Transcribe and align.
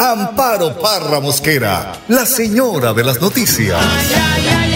Amparo 0.00 0.78
Parra 0.80 1.18
Mosquera, 1.18 1.92
la 2.06 2.24
señora 2.24 2.92
de 2.92 3.02
las 3.02 3.20
noticias. 3.20 3.76
Ay, 3.82 4.06
ay, 4.14 4.46
ay, 4.46 4.74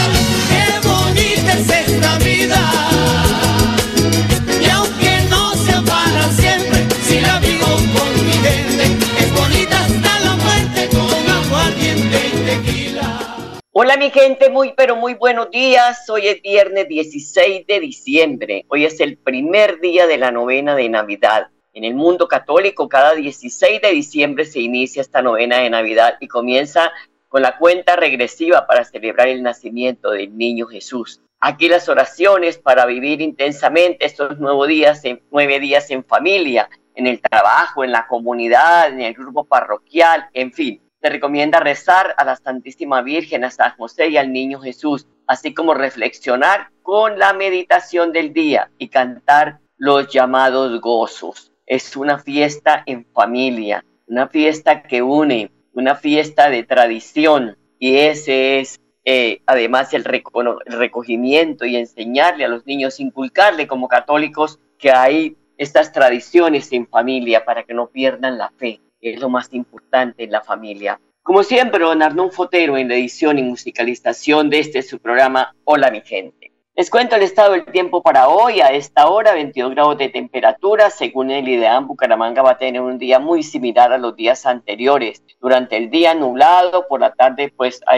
ay, 0.00 0.10
qué 0.50 0.64
bonita 0.88 1.52
es 1.52 1.70
esta 1.70 2.18
vida. 2.18 2.58
Y 4.60 4.68
aunque 4.68 5.20
no 5.30 5.54
sea 5.54 5.80
para 5.82 6.28
siempre, 6.32 6.88
si 7.06 7.20
la 7.20 7.38
vivo 7.38 7.66
con 7.94 8.26
mi 8.26 8.32
gente, 8.32 8.82
es 9.20 9.32
bonita 9.32 9.84
hasta 9.84 10.20
la 10.20 10.34
muerte 10.34 10.88
con 10.90 11.30
aguardiente 11.30 12.18
y 12.26 12.36
tequila. 12.46 13.60
Hola 13.70 13.96
mi 13.96 14.10
gente, 14.10 14.50
muy 14.50 14.74
pero 14.76 14.96
muy 14.96 15.14
buenos 15.14 15.52
días. 15.52 16.10
Hoy 16.10 16.26
es 16.26 16.42
viernes 16.42 16.88
16 16.88 17.64
de 17.68 17.78
diciembre. 17.78 18.64
Hoy 18.66 18.86
es 18.86 18.98
el 18.98 19.18
primer 19.18 19.80
día 19.80 20.08
de 20.08 20.18
la 20.18 20.32
novena 20.32 20.74
de 20.74 20.88
Navidad. 20.88 21.53
En 21.74 21.82
el 21.82 21.96
mundo 21.96 22.28
católico, 22.28 22.88
cada 22.88 23.16
16 23.16 23.82
de 23.82 23.90
diciembre 23.90 24.44
se 24.44 24.60
inicia 24.60 25.02
esta 25.02 25.22
novena 25.22 25.58
de 25.58 25.70
Navidad 25.70 26.18
y 26.20 26.28
comienza 26.28 26.92
con 27.28 27.42
la 27.42 27.58
cuenta 27.58 27.96
regresiva 27.96 28.64
para 28.64 28.84
celebrar 28.84 29.26
el 29.26 29.42
nacimiento 29.42 30.12
del 30.12 30.38
niño 30.38 30.66
Jesús. 30.66 31.20
Aquí 31.40 31.68
las 31.68 31.88
oraciones 31.88 32.58
para 32.58 32.86
vivir 32.86 33.20
intensamente 33.20 34.06
estos 34.06 34.38
nueve 34.38 35.58
días 35.58 35.90
en 35.90 36.04
familia, 36.04 36.70
en 36.94 37.08
el 37.08 37.20
trabajo, 37.20 37.82
en 37.82 37.90
la 37.90 38.06
comunidad, 38.06 38.90
en 38.90 39.00
el 39.00 39.14
grupo 39.14 39.42
parroquial, 39.44 40.28
en 40.32 40.52
fin. 40.52 40.80
Se 41.02 41.10
recomienda 41.10 41.58
rezar 41.58 42.14
a 42.16 42.24
la 42.24 42.36
Santísima 42.36 43.02
Virgen, 43.02 43.42
a 43.42 43.50
San 43.50 43.76
José 43.76 44.10
y 44.10 44.16
al 44.16 44.32
Niño 44.32 44.60
Jesús, 44.60 45.08
así 45.26 45.52
como 45.52 45.74
reflexionar 45.74 46.70
con 46.82 47.18
la 47.18 47.32
meditación 47.32 48.12
del 48.12 48.32
día 48.32 48.70
y 48.78 48.90
cantar 48.90 49.58
los 49.76 50.06
llamados 50.06 50.80
gozos. 50.80 51.50
Es 51.66 51.96
una 51.96 52.18
fiesta 52.18 52.82
en 52.86 53.06
familia, 53.06 53.84
una 54.06 54.28
fiesta 54.28 54.82
que 54.82 55.02
une, 55.02 55.50
una 55.72 55.96
fiesta 55.96 56.50
de 56.50 56.62
tradición 56.62 57.56
y 57.78 57.96
ese 57.96 58.60
es 58.60 58.80
eh, 59.04 59.40
además 59.46 59.92
el, 59.92 60.04
el 60.06 60.78
recogimiento 60.78 61.64
y 61.66 61.76
enseñarle 61.76 62.44
a 62.44 62.48
los 62.48 62.66
niños, 62.66 63.00
inculcarle 63.00 63.66
como 63.66 63.88
católicos 63.88 64.58
que 64.78 64.90
hay 64.90 65.36
estas 65.58 65.92
tradiciones 65.92 66.72
en 66.72 66.86
familia 66.86 67.44
para 67.44 67.64
que 67.64 67.74
no 67.74 67.88
pierdan 67.88 68.38
la 68.38 68.50
fe, 68.50 68.80
que 69.00 69.14
es 69.14 69.20
lo 69.20 69.28
más 69.28 69.52
importante 69.52 70.24
en 70.24 70.32
la 70.32 70.40
familia. 70.40 71.00
Como 71.22 71.42
siempre, 71.42 71.84
don 71.84 72.02
Arnón 72.02 72.30
Fotero 72.32 72.76
en 72.76 72.88
la 72.88 72.96
edición 72.96 73.38
y 73.38 73.42
musicalización 73.42 74.50
de 74.50 74.58
este 74.58 74.82
su 74.82 74.98
programa 74.98 75.54
Hola 75.64 75.90
mi 75.90 76.02
gente. 76.02 76.43
Les 76.76 76.90
cuento 76.90 77.14
el 77.14 77.22
estado 77.22 77.52
del 77.52 77.66
tiempo 77.66 78.02
para 78.02 78.28
hoy. 78.28 78.60
A 78.60 78.72
esta 78.72 79.06
hora, 79.08 79.32
22 79.32 79.70
grados 79.70 79.96
de 79.96 80.08
temperatura. 80.08 80.90
Según 80.90 81.30
el 81.30 81.48
IDEAM, 81.48 81.86
Bucaramanga 81.86 82.42
va 82.42 82.50
a 82.50 82.58
tener 82.58 82.80
un 82.80 82.98
día 82.98 83.20
muy 83.20 83.44
similar 83.44 83.92
a 83.92 83.98
los 83.98 84.16
días 84.16 84.44
anteriores. 84.44 85.22
Durante 85.40 85.76
el 85.76 85.88
día 85.88 86.16
nublado, 86.16 86.88
por 86.88 86.98
la 86.98 87.12
tarde, 87.12 87.54
pues 87.56 87.80
a, 87.86 87.94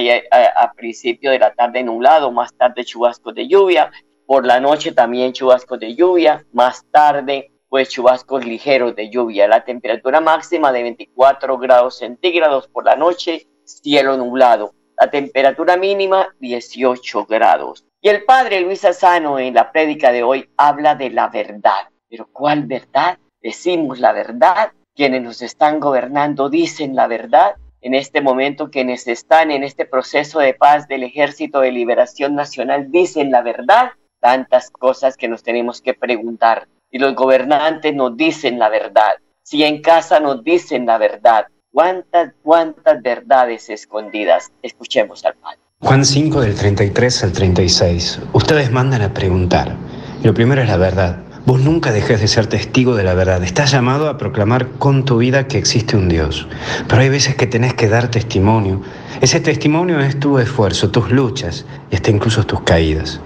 a, 0.62 0.72
principio 0.75 1.31
de 1.31 1.38
la 1.38 1.54
tarde 1.54 1.82
nublado, 1.82 2.31
más 2.31 2.54
tarde 2.54 2.84
chubascos 2.84 3.34
de 3.34 3.48
lluvia. 3.48 3.91
Por 4.26 4.44
la 4.44 4.60
noche 4.60 4.93
también 4.93 5.32
chubascos 5.32 5.81
de 5.81 5.94
lluvia. 5.94 6.44
Más 6.53 6.84
tarde, 6.91 7.53
pues 7.70 7.88
chubascos 7.88 8.44
ligeros 8.44 8.94
de 8.94 9.08
lluvia. 9.08 9.48
La 9.48 9.64
temperatura 9.64 10.20
máxima 10.20 10.70
de 10.70 10.82
24 10.82 11.56
grados 11.56 11.97
centígrados 11.97 12.69
por 12.69 12.84
la 12.84 12.94
noche, 12.94 13.48
cielo 13.64 14.19
nublado. 14.19 14.75
La 14.98 15.10
temperatura 15.10 15.78
mínima 15.78 16.28
18 16.41 17.25
grados. 17.25 17.87
Y 18.06 18.09
el 18.09 18.22
padre 18.22 18.61
Luis 18.61 18.84
Asano 18.84 19.41
en 19.41 19.55
la 19.55 19.72
prédica 19.72 20.12
de 20.12 20.22
hoy 20.22 20.49
habla 20.56 20.94
de 20.94 21.11
la 21.11 21.27
verdad. 21.27 21.89
Pero 22.09 22.28
¿cuál 22.33 22.62
verdad? 22.62 23.19
Decimos 23.43 23.99
la 23.99 24.12
verdad. 24.12 24.71
Quienes 24.94 25.22
nos 25.22 25.43
están 25.43 25.81
gobernando 25.81 26.49
dicen 26.49 26.94
la 26.94 27.09
verdad. 27.09 27.56
En 27.81 27.94
este 27.94 28.21
momento 28.21 28.71
quienes 28.71 29.09
están 29.09 29.50
en 29.50 29.65
este 29.65 29.87
proceso 29.87 30.39
de 30.39 30.55
paz 30.55 30.87
del 30.87 31.03
Ejército 31.03 31.59
de 31.59 31.72
Liberación 31.72 32.37
Nacional 32.37 32.93
dicen 32.93 33.33
la 33.33 33.43
verdad. 33.43 33.91
Tantas 34.21 34.71
cosas 34.71 35.17
que 35.17 35.27
nos 35.27 35.43
tenemos 35.43 35.83
que 35.83 35.94
preguntar. 35.94 36.69
Si 36.93 36.99
los 36.99 37.12
gobernantes 37.17 37.93
nos 37.93 38.17
dicen 38.17 38.61
la 38.61 38.69
verdad, 38.69 39.15
si 39.43 39.65
en 39.65 39.83
casa 39.83 40.21
nos 40.21 40.44
dicen 40.44 40.87
la 40.87 40.99
verdad, 40.99 41.49
cuántas, 41.73 42.34
cuántas 42.44 43.03
verdades 43.03 43.69
escondidas. 43.69 44.53
Escuchemos 44.62 45.25
al 45.25 45.34
Padre. 45.34 45.66
Juan 45.87 46.06
5 46.06 46.41
del 46.41 46.54
33 46.54 47.22
al 47.25 47.32
36. 47.32 48.20
Ustedes 48.32 48.72
mandan 48.72 49.03
a 49.03 49.12
preguntar. 49.12 49.76
Lo 50.22 50.32
primero 50.32 50.62
es 50.62 50.69
la 50.69 50.78
verdad. 50.78 51.19
Vos 51.44 51.60
nunca 51.60 51.92
dejes 51.92 52.20
de 52.20 52.28
ser 52.28 52.47
testigo 52.47 52.97
de 52.97 53.04
la 53.04 53.12
verdad. 53.12 53.44
Estás 53.44 53.72
llamado 53.72 54.09
a 54.09 54.16
proclamar 54.16 54.69
con 54.78 55.04
tu 55.04 55.19
vida 55.19 55.47
que 55.47 55.59
existe 55.59 55.97
un 55.97 56.09
Dios. 56.09 56.48
Pero 56.88 57.03
hay 57.03 57.10
veces 57.10 57.37
que 57.37 57.47
tenés 57.47 57.75
que 57.75 57.88
dar 57.88 58.10
testimonio. 58.10 58.81
Ese 59.20 59.38
testimonio 59.38 60.00
es 60.00 60.19
tu 60.19 60.38
esfuerzo, 60.38 60.91
tus 60.91 61.10
luchas 61.10 61.66
y 61.91 61.97
hasta 61.97 62.10
incluso 62.10 62.44
tus 62.44 62.62
caídas. 62.62 63.20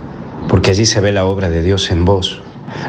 Porque 0.49 0.73
allí 0.73 0.87
se 0.87 1.01
ve 1.01 1.13
la 1.13 1.27
obra 1.27 1.51
de 1.51 1.63
Dios 1.63 1.91
en 1.93 2.05
vos. 2.05 2.43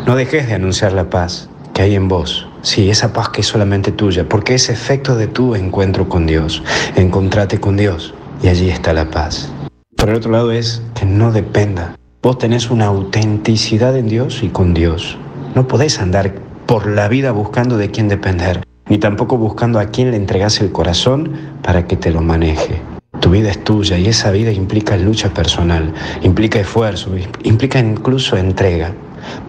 No 0.08 0.16
dejes 0.16 0.48
de 0.48 0.56
anunciar 0.56 0.92
la 0.94 1.10
paz 1.10 1.50
que 1.74 1.84
hay 1.84 1.96
en 1.96 2.08
vos. 2.08 2.48
Sí, 2.64 2.90
esa 2.90 3.14
paz 3.14 3.30
que 3.30 3.42
es 3.42 3.48
solamente 3.48 3.92
tuya, 3.92 4.28
porque 4.28 4.56
es 4.56 4.70
efecto 4.70 5.16
de 5.16 5.28
tu 5.28 5.56
encuentro 5.56 6.10
con 6.10 6.26
Dios. 6.26 6.62
Encontrate 6.96 7.60
con 7.60 7.78
Dios 7.78 8.16
y 8.44 8.48
allí 8.48 8.70
está 8.70 8.94
la 8.94 9.10
paz. 9.10 9.52
Por 9.96 10.10
el 10.10 10.16
otro 10.16 10.32
lado 10.32 10.52
es 10.52 10.82
que 10.96 11.06
no 11.06 11.32
dependa. 11.32 11.96
Vos 12.24 12.38
tenés 12.38 12.70
una 12.70 12.86
autenticidad 12.86 13.96
en 13.98 14.08
Dios 14.08 14.44
y 14.44 14.50
con 14.50 14.74
Dios. 14.74 15.18
No 15.56 15.68
podés 15.68 16.00
andar 16.00 16.34
por 16.66 16.88
la 16.88 17.08
vida 17.08 17.32
buscando 17.32 17.78
de 17.78 17.92
quién 17.92 18.08
depender, 18.08 18.64
ni 18.88 18.98
tampoco 18.98 19.38
buscando 19.38 19.80
a 19.80 19.86
quién 19.86 20.12
le 20.12 20.18
entregás 20.18 20.62
el 20.62 20.72
corazón 20.72 21.34
para 21.62 21.88
que 21.88 21.98
te 21.98 22.12
lo 22.12 22.22
maneje. 22.22 22.82
Tu 23.20 23.30
vida 23.30 23.52
es 23.52 23.64
tuya 23.64 23.98
y 23.98 24.08
esa 24.08 24.32
vida 24.32 24.52
implica 24.52 24.98
lucha 24.98 25.34
personal, 25.34 25.94
implica 26.24 26.60
esfuerzo, 26.60 27.12
implica 27.44 27.80
incluso 27.80 28.38
entrega. 28.38 28.94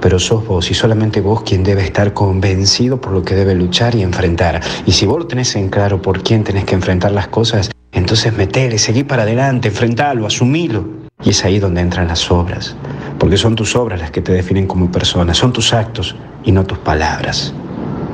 Pero 0.00 0.18
sos 0.18 0.46
vos 0.46 0.70
y 0.70 0.74
solamente 0.74 1.22
vos 1.22 1.42
quien 1.42 1.62
debe 1.62 1.82
estar 1.82 2.12
convencido 2.12 3.00
por 3.00 3.12
lo 3.12 3.22
que 3.22 3.34
debe 3.34 3.54
luchar 3.54 3.94
y 3.94 4.02
enfrentar. 4.02 4.60
Y 4.84 4.92
si 4.92 5.06
vos 5.06 5.20
lo 5.20 5.26
tenés 5.26 5.56
en 5.56 5.70
claro 5.70 6.02
por 6.02 6.22
quién 6.22 6.44
tenés 6.44 6.64
que 6.64 6.74
enfrentar 6.74 7.12
las 7.12 7.28
cosas, 7.28 7.70
entonces 7.92 8.32
metele, 8.34 8.78
seguí 8.78 9.04
para 9.04 9.22
adelante, 9.22 9.68
enfrentalo, 9.68 10.26
asumilo. 10.26 10.84
Y 11.22 11.30
es 11.30 11.44
ahí 11.44 11.58
donde 11.58 11.82
entran 11.82 12.08
las 12.08 12.30
obras, 12.30 12.74
porque 13.18 13.36
son 13.36 13.54
tus 13.54 13.76
obras 13.76 14.00
las 14.00 14.10
que 14.10 14.22
te 14.22 14.32
definen 14.32 14.66
como 14.66 14.90
persona, 14.90 15.34
son 15.34 15.52
tus 15.52 15.72
actos 15.72 16.16
y 16.42 16.50
no 16.50 16.64
tus 16.64 16.78
palabras. 16.78 17.54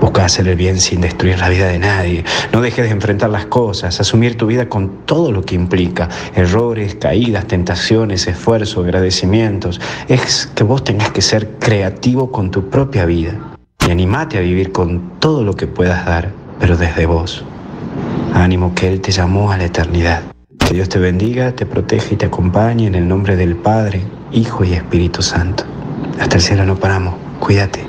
Busca 0.01 0.25
hacer 0.25 0.47
el 0.47 0.57
bien 0.57 0.79
sin 0.79 1.01
destruir 1.01 1.39
la 1.39 1.49
vida 1.49 1.67
de 1.67 1.79
nadie. 1.79 2.25
No 2.53 2.61
dejes 2.61 2.85
de 2.85 2.91
enfrentar 2.93 3.31
las 3.31 3.47
cosas, 3.47 3.99
asumir 3.99 4.37
tu 4.37 4.47
vida 4.47 4.69
con 4.69 5.07
todo 5.07 5.33
lo 5.33 5.43
que 5.43 5.57
implica. 5.57 6.09
Errores, 6.37 6.95
caídas, 6.95 7.47
tentaciones, 7.47 8.27
esfuerzo, 8.29 8.83
agradecimientos. 8.83 9.81
Es 10.07 10.47
que 10.55 10.63
vos 10.63 10.85
tengas 10.85 11.11
que 11.11 11.21
ser 11.21 11.57
creativo 11.59 12.31
con 12.31 12.51
tu 12.51 12.71
propia 12.71 13.07
vida. 13.07 13.57
Y 13.87 13.91
animate 13.91 14.39
a 14.39 14.41
vivir 14.41 14.71
con 14.71 15.19
todo 15.19 15.43
lo 15.43 15.55
que 15.55 15.67
puedas 15.67 16.07
dar, 16.07 16.31
pero 16.61 16.77
desde 16.77 17.07
vos. 17.07 17.45
Ánimo 18.35 18.75
que 18.75 18.89
Él 18.89 19.01
te 19.01 19.11
llamó 19.11 19.51
a 19.51 19.57
la 19.57 19.65
eternidad. 19.65 20.23
Que 20.59 20.75
Dios 20.75 20.89
te 20.89 20.99
bendiga, 20.99 21.53
te 21.53 21.67
proteja 21.67 22.15
y 22.15 22.17
te 22.17 22.27
acompañe 22.27 22.87
en 22.87 22.95
el 22.95 23.09
nombre 23.09 23.37
del 23.37 23.57
Padre, 23.57 24.03
Hijo 24.33 24.65
y 24.65 24.75
Espíritu 24.75 25.23
Santo. 25.23 25.65
Hasta 26.19 26.37
el 26.37 26.43
cielo 26.43 26.65
no 26.65 26.77
paramos. 26.77 27.15
Cuídate. 27.41 27.85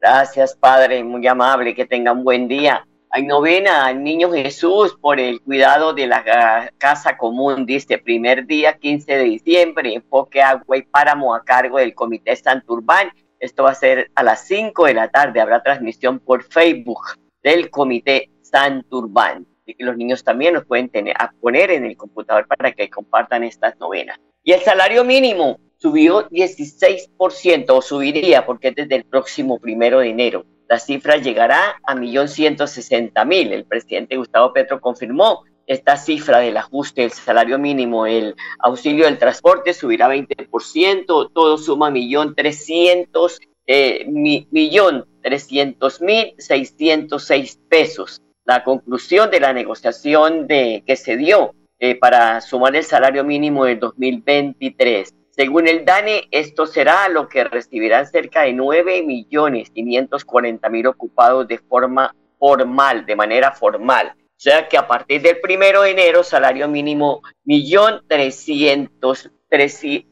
Gracias, 0.00 0.54
Padre, 0.54 1.02
muy 1.02 1.26
amable, 1.26 1.74
que 1.74 1.84
tengan 1.84 2.22
buen 2.22 2.48
día. 2.48 2.86
Hay 3.10 3.24
novena 3.24 3.86
al 3.86 4.02
Niño 4.02 4.30
Jesús 4.30 4.96
por 5.00 5.18
el 5.18 5.40
cuidado 5.40 5.94
de 5.94 6.06
la 6.06 6.70
casa 6.78 7.16
común, 7.16 7.66
dice, 7.66 7.98
primer 7.98 8.46
día 8.46 8.76
15 8.78 9.16
de 9.16 9.24
diciembre, 9.24 9.94
enfoque 9.94 10.42
agua 10.42 10.76
y 10.76 10.82
páramo 10.82 11.34
a 11.34 11.42
cargo 11.42 11.78
del 11.78 11.94
Comité 11.94 12.36
Santurbán. 12.36 13.10
Esto 13.40 13.64
va 13.64 13.70
a 13.70 13.74
ser 13.74 14.10
a 14.14 14.22
las 14.22 14.46
5 14.46 14.86
de 14.86 14.94
la 14.94 15.08
tarde, 15.08 15.40
habrá 15.40 15.62
transmisión 15.62 16.18
por 16.18 16.44
Facebook 16.44 17.00
del 17.42 17.70
Comité 17.70 18.30
Santurbán. 18.42 19.46
Los 19.78 19.96
niños 19.96 20.22
también 20.22 20.54
los 20.54 20.64
pueden 20.64 20.88
tener, 20.88 21.14
a 21.18 21.32
poner 21.40 21.70
en 21.70 21.84
el 21.84 21.96
computador 21.96 22.46
para 22.46 22.72
que 22.72 22.88
compartan 22.88 23.44
estas 23.44 23.78
novenas. 23.78 24.18
Y 24.44 24.52
el 24.52 24.60
salario 24.60 25.04
mínimo 25.04 25.58
subió 25.76 26.28
16% 26.30 27.66
o 27.70 27.82
subiría 27.82 28.46
porque 28.46 28.68
es 28.68 28.74
desde 28.76 28.96
el 28.96 29.04
próximo 29.04 29.58
primero 29.58 30.00
de 30.00 30.10
enero. 30.10 30.44
La 30.68 30.78
cifra 30.78 31.16
llegará 31.16 31.76
a 31.84 31.94
1.160.000. 31.94 33.52
El 33.52 33.64
presidente 33.64 34.16
Gustavo 34.16 34.52
Petro 34.52 34.80
confirmó 34.80 35.44
esta 35.66 35.96
cifra 35.96 36.38
del 36.38 36.56
ajuste 36.56 37.02
del 37.02 37.10
salario 37.10 37.58
mínimo, 37.58 38.06
el 38.06 38.36
auxilio 38.60 39.06
del 39.06 39.18
transporte 39.18 39.74
subirá 39.74 40.08
20%, 40.08 41.30
todo 41.32 41.58
suma 41.58 41.90
millón 41.90 42.34
trescientos, 42.34 43.40
eh, 43.66 44.06
millón 44.08 45.06
trescientos 45.22 46.00
mil 46.00 46.34
seiscientos 46.38 47.24
seis 47.24 47.58
pesos. 47.68 48.22
La 48.46 48.64
conclusión 48.64 49.30
de 49.30 49.40
la 49.40 49.52
negociación 49.52 50.46
de, 50.46 50.82
que 50.86 50.96
se 50.96 51.16
dio 51.16 51.54
eh, 51.78 51.96
para 51.96 52.40
sumar 52.40 52.74
el 52.74 52.84
salario 52.84 53.24
mínimo 53.24 53.64
del 53.64 53.78
2023. 53.80 55.12
Según 55.30 55.68
el 55.68 55.84
DANE, 55.84 56.28
esto 56.30 56.64
será 56.64 57.08
lo 57.10 57.28
que 57.28 57.44
recibirán 57.44 58.06
cerca 58.06 58.42
de 58.42 58.54
9 58.54 59.02
millones 59.02 59.68
540 59.70 60.68
mil 60.70 60.86
ocupados 60.86 61.46
de 61.46 61.58
forma 61.58 62.14
formal, 62.38 63.04
de 63.04 63.16
manera 63.16 63.52
formal. 63.52 64.14
O 64.16 64.38
sea 64.38 64.68
que 64.68 64.78
a 64.78 64.86
partir 64.86 65.20
del 65.20 65.40
primero 65.40 65.82
de 65.82 65.90
enero, 65.90 66.22
salario 66.22 66.68
mínimo 66.68 67.22
millón 67.44 68.02
trescientos, 68.06 69.30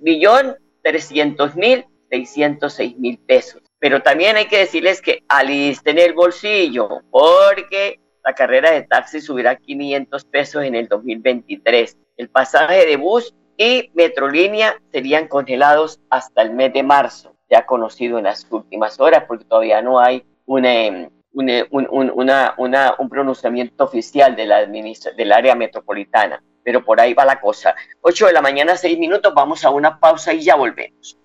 millón 0.01 0.57
trescientos 0.83 1.57
mil 1.57 1.87
seiscientos 2.11 2.75
seis 2.75 2.97
mil 2.99 3.19
pesos. 3.19 3.63
Pero 3.79 4.03
también 4.03 4.37
hay 4.37 4.47
que 4.47 4.59
decirles 4.59 5.01
que 5.01 5.23
alisten 5.29 5.99
el 5.99 6.15
bolsillo, 6.15 7.01
porque 7.11 8.01
la 8.25 8.35
carrera 8.35 8.71
de 8.71 8.83
taxi 8.83 9.21
subirá 9.21 9.57
500 9.57 10.25
pesos 10.25 10.65
en 10.65 10.75
el 10.75 10.89
2023. 10.89 11.97
El 12.17 12.29
pasaje 12.31 12.87
de 12.87 12.97
bus 12.97 13.35
y 13.57 13.91
Metrolínea 13.95 14.77
serían 14.93 15.29
congelados 15.29 16.01
hasta 16.11 16.43
el 16.43 16.53
mes 16.53 16.73
de 16.73 16.83
marzo, 16.83 17.35
ya 17.51 17.67
conocido 17.67 18.19
en 18.19 18.25
las 18.25 18.47
últimas 18.51 18.99
horas, 18.99 19.25
porque 19.29 19.45
todavía 19.45 19.83
no 19.83 20.01
hay 20.01 20.25
una, 20.47 21.11
un, 21.33 23.09
pronunciamiento 23.11 23.85
oficial 23.85 24.35
de 24.35 24.47
la 24.47 24.67
del 24.67 25.33
área 25.33 25.55
metropolitana, 25.55 26.43
pero 26.65 26.85
por 26.85 27.01
ahí 27.01 27.13
va 27.15 27.25
la 27.25 27.41
cosa. 27.41 27.75
8 28.01 28.27
de 28.27 28.33
la 28.33 28.43
mañana, 28.43 28.77
6 28.77 28.99
minutos, 28.99 29.35
vamos 29.35 29.65
a 29.65 29.71
una 29.71 30.01
pausa 30.01 30.33
y 30.33 30.43
ya 30.43 30.57
volvemos. 30.57 31.19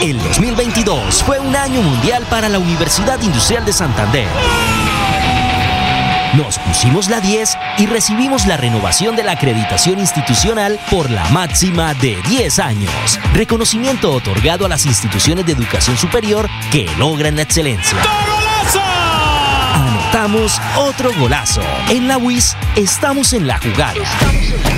El 0.00 0.18
2022 0.18 1.22
fue 1.22 1.38
un 1.38 1.54
año 1.54 1.82
mundial 1.82 2.24
para 2.30 2.48
la 2.48 2.58
Universidad 2.58 3.20
Industrial 3.20 3.64
de 3.64 3.72
Santander. 3.72 4.26
Nos 6.38 6.56
pusimos 6.60 7.10
la 7.10 7.20
10 7.20 7.58
y 7.78 7.86
recibimos 7.86 8.46
la 8.46 8.56
renovación 8.56 9.16
de 9.16 9.24
la 9.24 9.32
acreditación 9.32 9.98
institucional 9.98 10.78
por 10.88 11.10
la 11.10 11.24
máxima 11.30 11.94
de 11.94 12.16
10 12.28 12.60
años. 12.60 13.18
Reconocimiento 13.34 14.12
otorgado 14.12 14.64
a 14.64 14.68
las 14.68 14.86
instituciones 14.86 15.44
de 15.46 15.52
educación 15.52 15.96
superior 15.96 16.48
que 16.70 16.88
logran 16.96 17.34
la 17.34 17.42
excelencia. 17.42 17.98
Anotamos 19.74 20.60
otro 20.76 21.10
golazo. 21.18 21.62
En 21.88 22.06
la 22.06 22.18
WIS 22.18 22.56
estamos 22.76 23.32
en 23.32 23.48
la 23.48 23.58
jugada. 23.58 23.94
Estamos 23.94 24.32
en 24.32 24.52
la 24.52 24.58
jugada. 24.58 24.77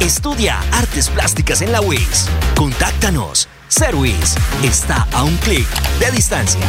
Estudia 0.00 0.60
artes 0.72 1.08
plásticas 1.08 1.62
en 1.62 1.72
la 1.72 1.80
UIS. 1.80 2.28
Contáctanos. 2.56 3.48
Serwis 3.68 4.36
está 4.62 5.06
a 5.12 5.24
un 5.24 5.36
clic 5.38 5.66
de 5.98 6.10
distancia. 6.10 6.60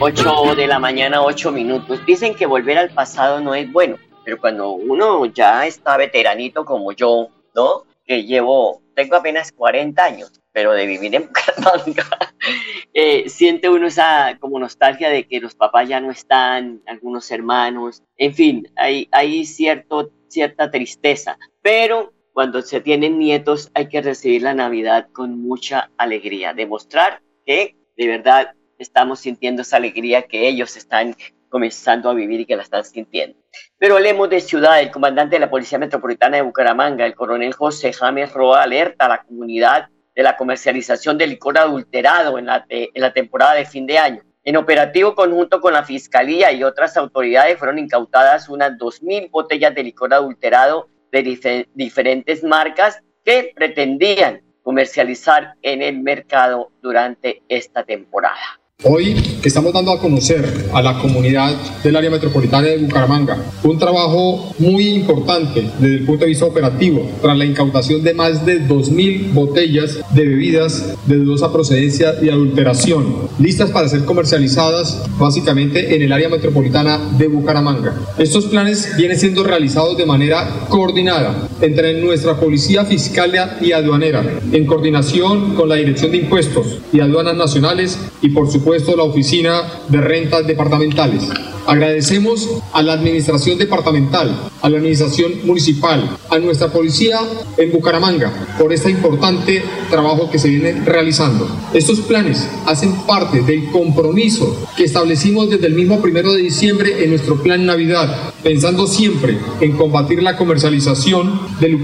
8 0.00 0.54
de 0.56 0.66
la 0.66 0.78
mañana, 0.78 1.22
8 1.22 1.52
minutos. 1.52 2.04
Dicen 2.06 2.34
que 2.34 2.46
volver 2.46 2.78
al 2.78 2.90
pasado 2.90 3.40
no 3.40 3.54
es 3.54 3.70
bueno 3.70 3.98
pero 4.24 4.40
cuando 4.40 4.72
uno 4.72 5.26
ya 5.26 5.66
está 5.66 5.96
veteranito 5.96 6.64
como 6.64 6.92
yo, 6.92 7.28
¿no? 7.54 7.84
Que 8.04 8.24
llevo, 8.24 8.82
tengo 8.94 9.16
apenas 9.16 9.52
40 9.52 10.04
años, 10.04 10.40
pero 10.52 10.72
de 10.72 10.86
vivir 10.86 11.14
en 11.14 11.26
Bucaramanga, 11.26 12.06
eh, 12.92 13.28
siente 13.28 13.68
uno 13.68 13.86
esa 13.86 14.36
como 14.38 14.58
nostalgia 14.58 15.10
de 15.10 15.26
que 15.26 15.40
los 15.40 15.54
papás 15.54 15.88
ya 15.88 16.00
no 16.00 16.10
están, 16.10 16.82
algunos 16.86 17.30
hermanos, 17.30 18.02
en 18.16 18.34
fin, 18.34 18.68
hay, 18.76 19.08
hay 19.12 19.44
cierto, 19.44 20.10
cierta 20.28 20.70
tristeza, 20.70 21.38
pero 21.62 22.12
cuando 22.32 22.62
se 22.62 22.80
tienen 22.80 23.18
nietos 23.18 23.70
hay 23.74 23.88
que 23.88 24.00
recibir 24.00 24.42
la 24.42 24.54
Navidad 24.54 25.08
con 25.12 25.40
mucha 25.42 25.90
alegría, 25.96 26.54
demostrar 26.54 27.20
que 27.44 27.76
de 27.96 28.06
verdad 28.06 28.54
estamos 28.80 29.20
sintiendo 29.20 29.62
esa 29.62 29.76
alegría 29.76 30.22
que 30.22 30.48
ellos 30.48 30.76
están 30.76 31.14
comenzando 31.48 32.08
a 32.08 32.14
vivir 32.14 32.40
y 32.40 32.46
que 32.46 32.56
la 32.56 32.62
están 32.62 32.84
sintiendo. 32.84 33.36
Pero 33.78 33.96
hablemos 33.96 34.30
de 34.30 34.40
ciudad. 34.40 34.80
El 34.80 34.90
comandante 34.90 35.36
de 35.36 35.40
la 35.40 35.50
Policía 35.50 35.78
Metropolitana 35.78 36.36
de 36.36 36.42
Bucaramanga, 36.42 37.04
el 37.04 37.14
coronel 37.14 37.52
José 37.52 37.92
James 37.92 38.32
Roa, 38.32 38.62
alerta 38.62 39.06
a 39.06 39.08
la 39.08 39.22
comunidad 39.22 39.88
de 40.14 40.22
la 40.22 40.36
comercialización 40.36 41.18
de 41.18 41.26
licor 41.26 41.58
adulterado 41.58 42.38
en 42.38 42.46
la, 42.46 42.66
la 42.94 43.12
temporada 43.12 43.54
de 43.54 43.66
fin 43.66 43.86
de 43.86 43.98
año. 43.98 44.22
En 44.42 44.56
operativo 44.56 45.14
conjunto 45.14 45.60
con 45.60 45.72
la 45.72 45.84
Fiscalía 45.84 46.50
y 46.52 46.64
otras 46.64 46.96
autoridades 46.96 47.58
fueron 47.58 47.78
incautadas 47.78 48.48
unas 48.48 48.72
2.000 48.72 49.30
botellas 49.30 49.74
de 49.74 49.82
licor 49.82 50.14
adulterado 50.14 50.88
de 51.12 51.66
diferentes 51.74 52.42
marcas 52.42 53.02
que 53.24 53.52
pretendían 53.54 54.40
comercializar 54.62 55.54
en 55.62 55.82
el 55.82 56.00
mercado 56.00 56.70
durante 56.80 57.42
esta 57.48 57.84
temporada. 57.84 58.59
Hoy 58.82 59.14
estamos 59.44 59.74
dando 59.74 59.92
a 59.92 60.00
conocer 60.00 60.70
a 60.72 60.80
la 60.80 60.98
comunidad 60.98 61.54
del 61.84 61.96
área 61.96 62.08
metropolitana 62.08 62.68
de 62.68 62.78
Bucaramanga 62.78 63.36
un 63.62 63.78
trabajo 63.78 64.54
muy 64.58 64.88
importante 64.88 65.70
desde 65.78 65.96
el 65.96 66.06
punto 66.06 66.24
de 66.24 66.30
vista 66.30 66.46
operativo 66.46 67.06
tras 67.20 67.36
la 67.36 67.44
incautación 67.44 68.02
de 68.02 68.14
más 68.14 68.46
de 68.46 68.66
2.000 68.66 69.34
botellas 69.34 69.98
de 70.14 70.24
bebidas 70.26 70.94
de 71.04 71.16
dudosa 71.16 71.52
procedencia 71.52 72.14
y 72.22 72.30
adulteración, 72.30 73.28
listas 73.38 73.70
para 73.70 73.86
ser 73.86 74.06
comercializadas 74.06 75.02
básicamente 75.18 75.94
en 75.94 76.00
el 76.00 76.12
área 76.12 76.30
metropolitana 76.30 76.98
de 77.18 77.28
Bucaramanga. 77.28 77.94
Estos 78.16 78.46
planes 78.46 78.96
vienen 78.96 79.18
siendo 79.18 79.44
realizados 79.44 79.98
de 79.98 80.06
manera 80.06 80.66
coordinada 80.70 81.50
entre 81.60 82.00
nuestra 82.00 82.40
Policía 82.40 82.86
Fiscal 82.86 83.32
y 83.60 83.72
Aduanera, 83.72 84.40
en 84.52 84.64
coordinación 84.64 85.54
con 85.54 85.68
la 85.68 85.74
Dirección 85.74 86.12
de 86.12 86.16
Impuestos 86.16 86.78
y 86.94 87.00
Aduanas 87.00 87.36
Nacionales 87.36 87.98
y 88.22 88.30
por 88.30 88.50
supuesto 88.50 88.69
supuesto 88.70 88.96
la 88.96 89.02
Oficina 89.02 89.62
de 89.88 90.00
Rentas 90.00 90.46
Departamentales. 90.46 91.24
Agradecemos 91.66 92.48
a 92.72 92.82
la 92.82 92.92
administración 92.92 93.58
departamental, 93.58 94.48
a 94.62 94.68
la 94.68 94.78
administración 94.78 95.44
municipal, 95.44 96.16
a 96.30 96.38
nuestra 96.38 96.68
policía 96.68 97.18
en 97.56 97.72
Bucaramanga 97.72 98.32
por 98.58 98.72
este 98.72 98.90
importante 98.90 99.64
trabajo 99.90 100.30
que 100.30 100.38
se 100.38 100.48
viene 100.48 100.84
realizando. 100.84 101.48
Estos 101.74 101.98
planes 102.00 102.48
hacen 102.64 102.92
parte 103.08 103.40
del 103.40 103.70
compromiso 103.72 104.56
que 104.76 104.84
establecimos 104.84 105.50
desde 105.50 105.66
el 105.66 105.74
mismo 105.74 106.00
primero 106.00 106.32
de 106.32 106.42
diciembre 106.42 107.02
en 107.02 107.10
nuestro 107.10 107.42
plan 107.42 107.66
Navidad, 107.66 108.32
pensando 108.42 108.86
siempre 108.86 109.38
en 109.60 109.72
combatir 109.72 110.22
la 110.22 110.36
comercialización 110.36 111.40
del 111.60 111.82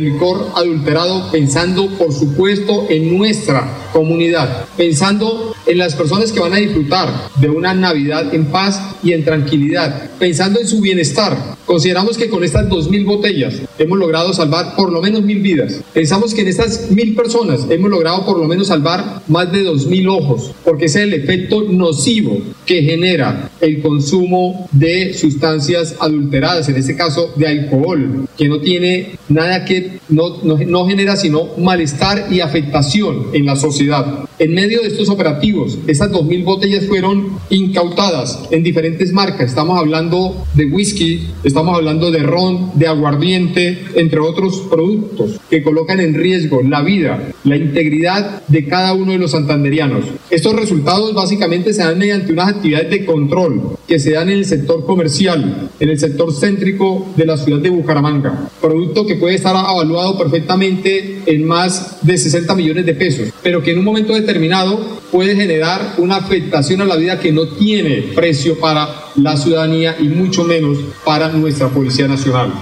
licor, 0.00 0.50
adulterado, 0.54 1.30
pensando 1.30 1.88
por 1.98 2.12
supuesto 2.12 2.86
en 2.88 3.16
nuestra 3.16 3.88
comunidad, 3.92 4.66
pensando 4.76 5.54
en 5.66 5.78
las 5.78 5.94
personas 5.94 6.32
que 6.32 6.40
van 6.40 6.52
a 6.52 6.56
disfrutar 6.56 7.30
de 7.36 7.48
una 7.48 7.74
Navidad 7.74 8.34
en 8.34 8.46
paz 8.46 8.80
y 9.02 9.12
en 9.12 9.24
tranquilidad, 9.24 10.10
pensando 10.18 10.60
en 10.60 10.66
su 10.66 10.80
bienestar. 10.80 11.59
Consideramos 11.70 12.18
que 12.18 12.28
con 12.28 12.42
estas 12.42 12.68
dos 12.68 12.90
mil 12.90 13.04
botellas 13.04 13.62
hemos 13.78 13.96
logrado 13.96 14.34
salvar 14.34 14.74
por 14.74 14.90
lo 14.90 15.00
menos 15.00 15.22
mil 15.22 15.38
vidas. 15.38 15.80
Pensamos 15.94 16.34
que 16.34 16.40
en 16.40 16.48
estas 16.48 16.90
mil 16.90 17.14
personas 17.14 17.64
hemos 17.70 17.88
logrado 17.88 18.26
por 18.26 18.40
lo 18.40 18.48
menos 18.48 18.66
salvar 18.66 19.22
más 19.28 19.52
de 19.52 19.62
dos 19.62 19.86
mil 19.86 20.08
ojos, 20.08 20.50
porque 20.64 20.86
ese 20.86 20.98
es 20.98 21.04
el 21.04 21.14
efecto 21.14 21.62
nocivo 21.70 22.38
que 22.66 22.82
genera 22.82 23.52
el 23.60 23.80
consumo 23.82 24.68
de 24.72 25.14
sustancias 25.14 25.94
adulteradas, 26.00 26.68
en 26.68 26.74
este 26.74 26.96
caso 26.96 27.32
de 27.36 27.46
alcohol, 27.46 28.26
que 28.36 28.48
no 28.48 28.58
tiene 28.58 29.12
nada 29.28 29.64
que, 29.64 30.00
no, 30.08 30.42
no, 30.42 30.58
no 30.58 30.86
genera 30.88 31.14
sino 31.14 31.50
malestar 31.56 32.26
y 32.32 32.40
afectación 32.40 33.26
en 33.32 33.46
la 33.46 33.54
sociedad. 33.54 34.24
En 34.40 34.54
medio 34.54 34.80
de 34.80 34.88
estos 34.88 35.08
operativos, 35.08 35.78
esas 35.86 36.10
dos 36.10 36.24
mil 36.24 36.42
botellas 36.42 36.86
fueron 36.86 37.38
incautadas 37.48 38.40
en 38.50 38.64
diferentes 38.64 39.12
marcas. 39.12 39.50
Estamos 39.50 39.78
hablando 39.78 40.34
de 40.54 40.64
whisky, 40.64 41.28
estamos 41.44 41.59
hablando 41.68 42.10
de 42.10 42.22
ron, 42.22 42.72
de 42.74 42.86
aguardiente, 42.86 43.78
entre 43.94 44.20
otros 44.20 44.62
productos 44.70 45.40
que 45.48 45.62
colocan 45.62 46.00
en 46.00 46.14
riesgo 46.14 46.62
la 46.62 46.82
vida, 46.82 47.30
la 47.44 47.56
integridad 47.56 48.42
de 48.46 48.66
cada 48.66 48.92
uno 48.92 49.12
de 49.12 49.18
los 49.18 49.32
santanderianos. 49.32 50.04
Estos 50.30 50.54
resultados 50.54 51.14
básicamente 51.14 51.72
se 51.72 51.82
dan 51.82 51.98
mediante 51.98 52.32
unas 52.32 52.48
actividades 52.48 52.90
de 52.90 53.04
control 53.04 53.76
que 53.86 53.98
se 53.98 54.12
dan 54.12 54.28
en 54.28 54.38
el 54.38 54.44
sector 54.44 54.84
comercial, 54.86 55.70
en 55.78 55.88
el 55.88 55.98
sector 55.98 56.32
céntrico 56.32 57.06
de 57.16 57.26
la 57.26 57.36
ciudad 57.36 57.60
de 57.60 57.70
Bucaramanga. 57.70 58.48
Producto 58.60 59.06
que 59.06 59.16
puede 59.16 59.34
estar 59.34 59.54
evaluado 59.54 60.16
perfectamente 60.16 61.22
en 61.26 61.46
más 61.46 61.98
de 62.02 62.16
60 62.16 62.54
millones 62.54 62.86
de 62.86 62.94
pesos, 62.94 63.28
pero 63.42 63.62
que 63.62 63.72
en 63.72 63.78
un 63.78 63.84
momento 63.84 64.14
determinado 64.14 65.00
puede 65.10 65.34
generar 65.34 65.94
una 65.98 66.16
afectación 66.16 66.80
a 66.80 66.84
la 66.84 66.96
vida 66.96 67.18
que 67.18 67.32
no 67.32 67.48
tiene 67.48 68.12
precio 68.14 68.58
para 68.58 69.09
la 69.16 69.36
ciudadanía 69.36 69.96
y 69.98 70.08
mucho 70.08 70.44
menos 70.44 70.78
para 71.04 71.28
nuestra 71.28 71.68
Policía 71.68 72.08
Nacional. 72.08 72.52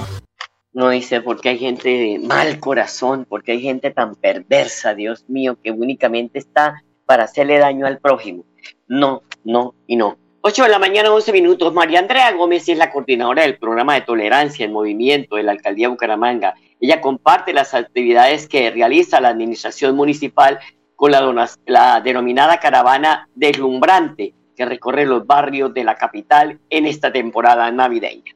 No 0.72 0.90
dice 0.90 1.20
porque 1.20 1.48
hay 1.48 1.58
gente 1.58 1.88
de 1.88 2.20
mal 2.20 2.60
corazón, 2.60 3.26
porque 3.28 3.52
hay 3.52 3.60
gente 3.60 3.90
tan 3.90 4.14
perversa, 4.14 4.94
Dios 4.94 5.24
mío, 5.28 5.58
que 5.62 5.70
únicamente 5.70 6.38
está 6.38 6.82
para 7.04 7.24
hacerle 7.24 7.58
daño 7.58 7.86
al 7.86 7.98
prójimo. 7.98 8.44
No, 8.86 9.22
no 9.44 9.74
y 9.86 9.96
no. 9.96 10.18
8 10.42 10.62
de 10.62 10.68
la 10.68 10.78
mañana, 10.78 11.12
11 11.12 11.32
minutos. 11.32 11.74
María 11.74 11.98
Andrea 11.98 12.30
Gómez 12.32 12.68
es 12.68 12.78
la 12.78 12.92
coordinadora 12.92 13.42
del 13.42 13.58
programa 13.58 13.94
de 13.94 14.02
tolerancia 14.02 14.64
en 14.64 14.72
movimiento 14.72 15.36
de 15.36 15.42
la 15.42 15.52
alcaldía 15.52 15.88
de 15.88 15.92
Bucaramanga. 15.92 16.54
Ella 16.80 17.00
comparte 17.00 17.52
las 17.52 17.74
actividades 17.74 18.46
que 18.46 18.70
realiza 18.70 19.20
la 19.20 19.30
administración 19.30 19.96
municipal 19.96 20.60
con 20.94 21.10
la, 21.10 21.50
la 21.66 22.00
denominada 22.00 22.60
caravana 22.60 23.28
deslumbrante 23.34 24.34
que 24.58 24.64
recorre 24.64 25.06
los 25.06 25.24
barrios 25.24 25.72
de 25.72 25.84
la 25.84 25.94
capital 25.94 26.58
en 26.68 26.84
esta 26.86 27.12
temporada 27.12 27.70
navideña. 27.70 28.34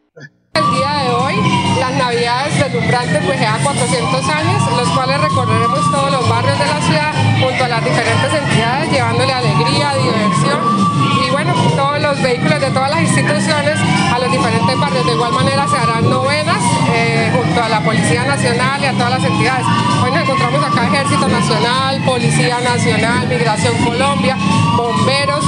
El 0.54 0.70
día 0.70 0.92
de 1.02 1.10
hoy, 1.10 1.34
las 1.80 1.92
navidades 1.98 2.58
deslumbrantes 2.62 3.24
pues 3.24 3.40
ya 3.40 3.58
400 3.60 4.28
años, 4.28 4.62
los 4.76 4.88
cuales 4.90 5.20
recorreremos 5.20 5.80
todos 5.90 6.12
los 6.12 6.28
barrios 6.28 6.56
de 6.60 6.66
la 6.66 6.80
ciudad 6.80 7.12
junto 7.42 7.64
a 7.64 7.68
las 7.68 7.84
diferentes 7.84 8.32
entidades, 8.32 8.92
llevándole 8.92 9.32
alegría, 9.32 9.94
diversión 9.98 10.82
y 11.26 11.30
bueno, 11.30 11.54
todos 11.74 12.00
los 12.00 12.22
vehículos 12.22 12.60
de 12.60 12.70
todas 12.70 12.90
las 12.90 13.02
instituciones 13.02 13.78
a 14.14 14.18
los 14.20 14.30
diferentes 14.30 14.78
barrios. 14.78 15.04
De 15.04 15.12
igual 15.14 15.32
manera 15.32 15.66
se 15.66 15.76
harán 15.76 16.08
novenas 16.08 16.62
eh, 16.94 17.32
junto 17.34 17.62
a 17.62 17.68
la 17.68 17.80
Policía 17.80 18.24
Nacional 18.24 18.80
y 18.80 18.86
a 18.86 18.92
todas 18.92 19.10
las 19.10 19.24
entidades. 19.24 19.66
Hoy 20.04 20.10
nos 20.12 20.22
encontramos 20.22 20.64
acá 20.64 20.86
Ejército 20.86 21.26
Nacional, 21.26 22.00
Policía 22.04 22.60
Nacional, 22.60 23.26
Migración 23.26 23.74
Colombia, 23.84 24.36
bomberos, 24.76 25.44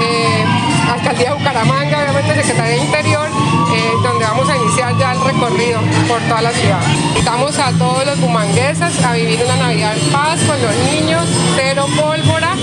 eh, 0.00 0.44
Alcaldía 0.90 1.30
de 1.30 1.36
Bucaramanga, 1.36 2.02
obviamente 2.02 2.42
Secretaría 2.42 2.76
de 2.76 2.84
Interior, 2.84 3.28
eh, 3.28 3.92
donde 4.02 4.24
vamos 4.24 4.48
a 4.48 4.56
iniciar 4.56 4.96
ya 4.98 5.12
el 5.12 5.20
recorrido 5.20 5.80
por 6.08 6.20
toda 6.22 6.42
la 6.42 6.50
ciudad. 6.50 6.80
Invitamos 7.08 7.58
a 7.58 7.72
todos 7.78 8.06
los 8.06 8.20
bumangueses 8.20 9.04
a 9.04 9.14
vivir 9.14 9.40
una 9.44 9.56
Navidad 9.56 9.96
en 9.96 10.12
paz 10.12 10.40
con 10.44 10.60
los 10.60 10.74
niños, 10.92 11.24
cero 11.56 11.86
pólvora 11.96 12.54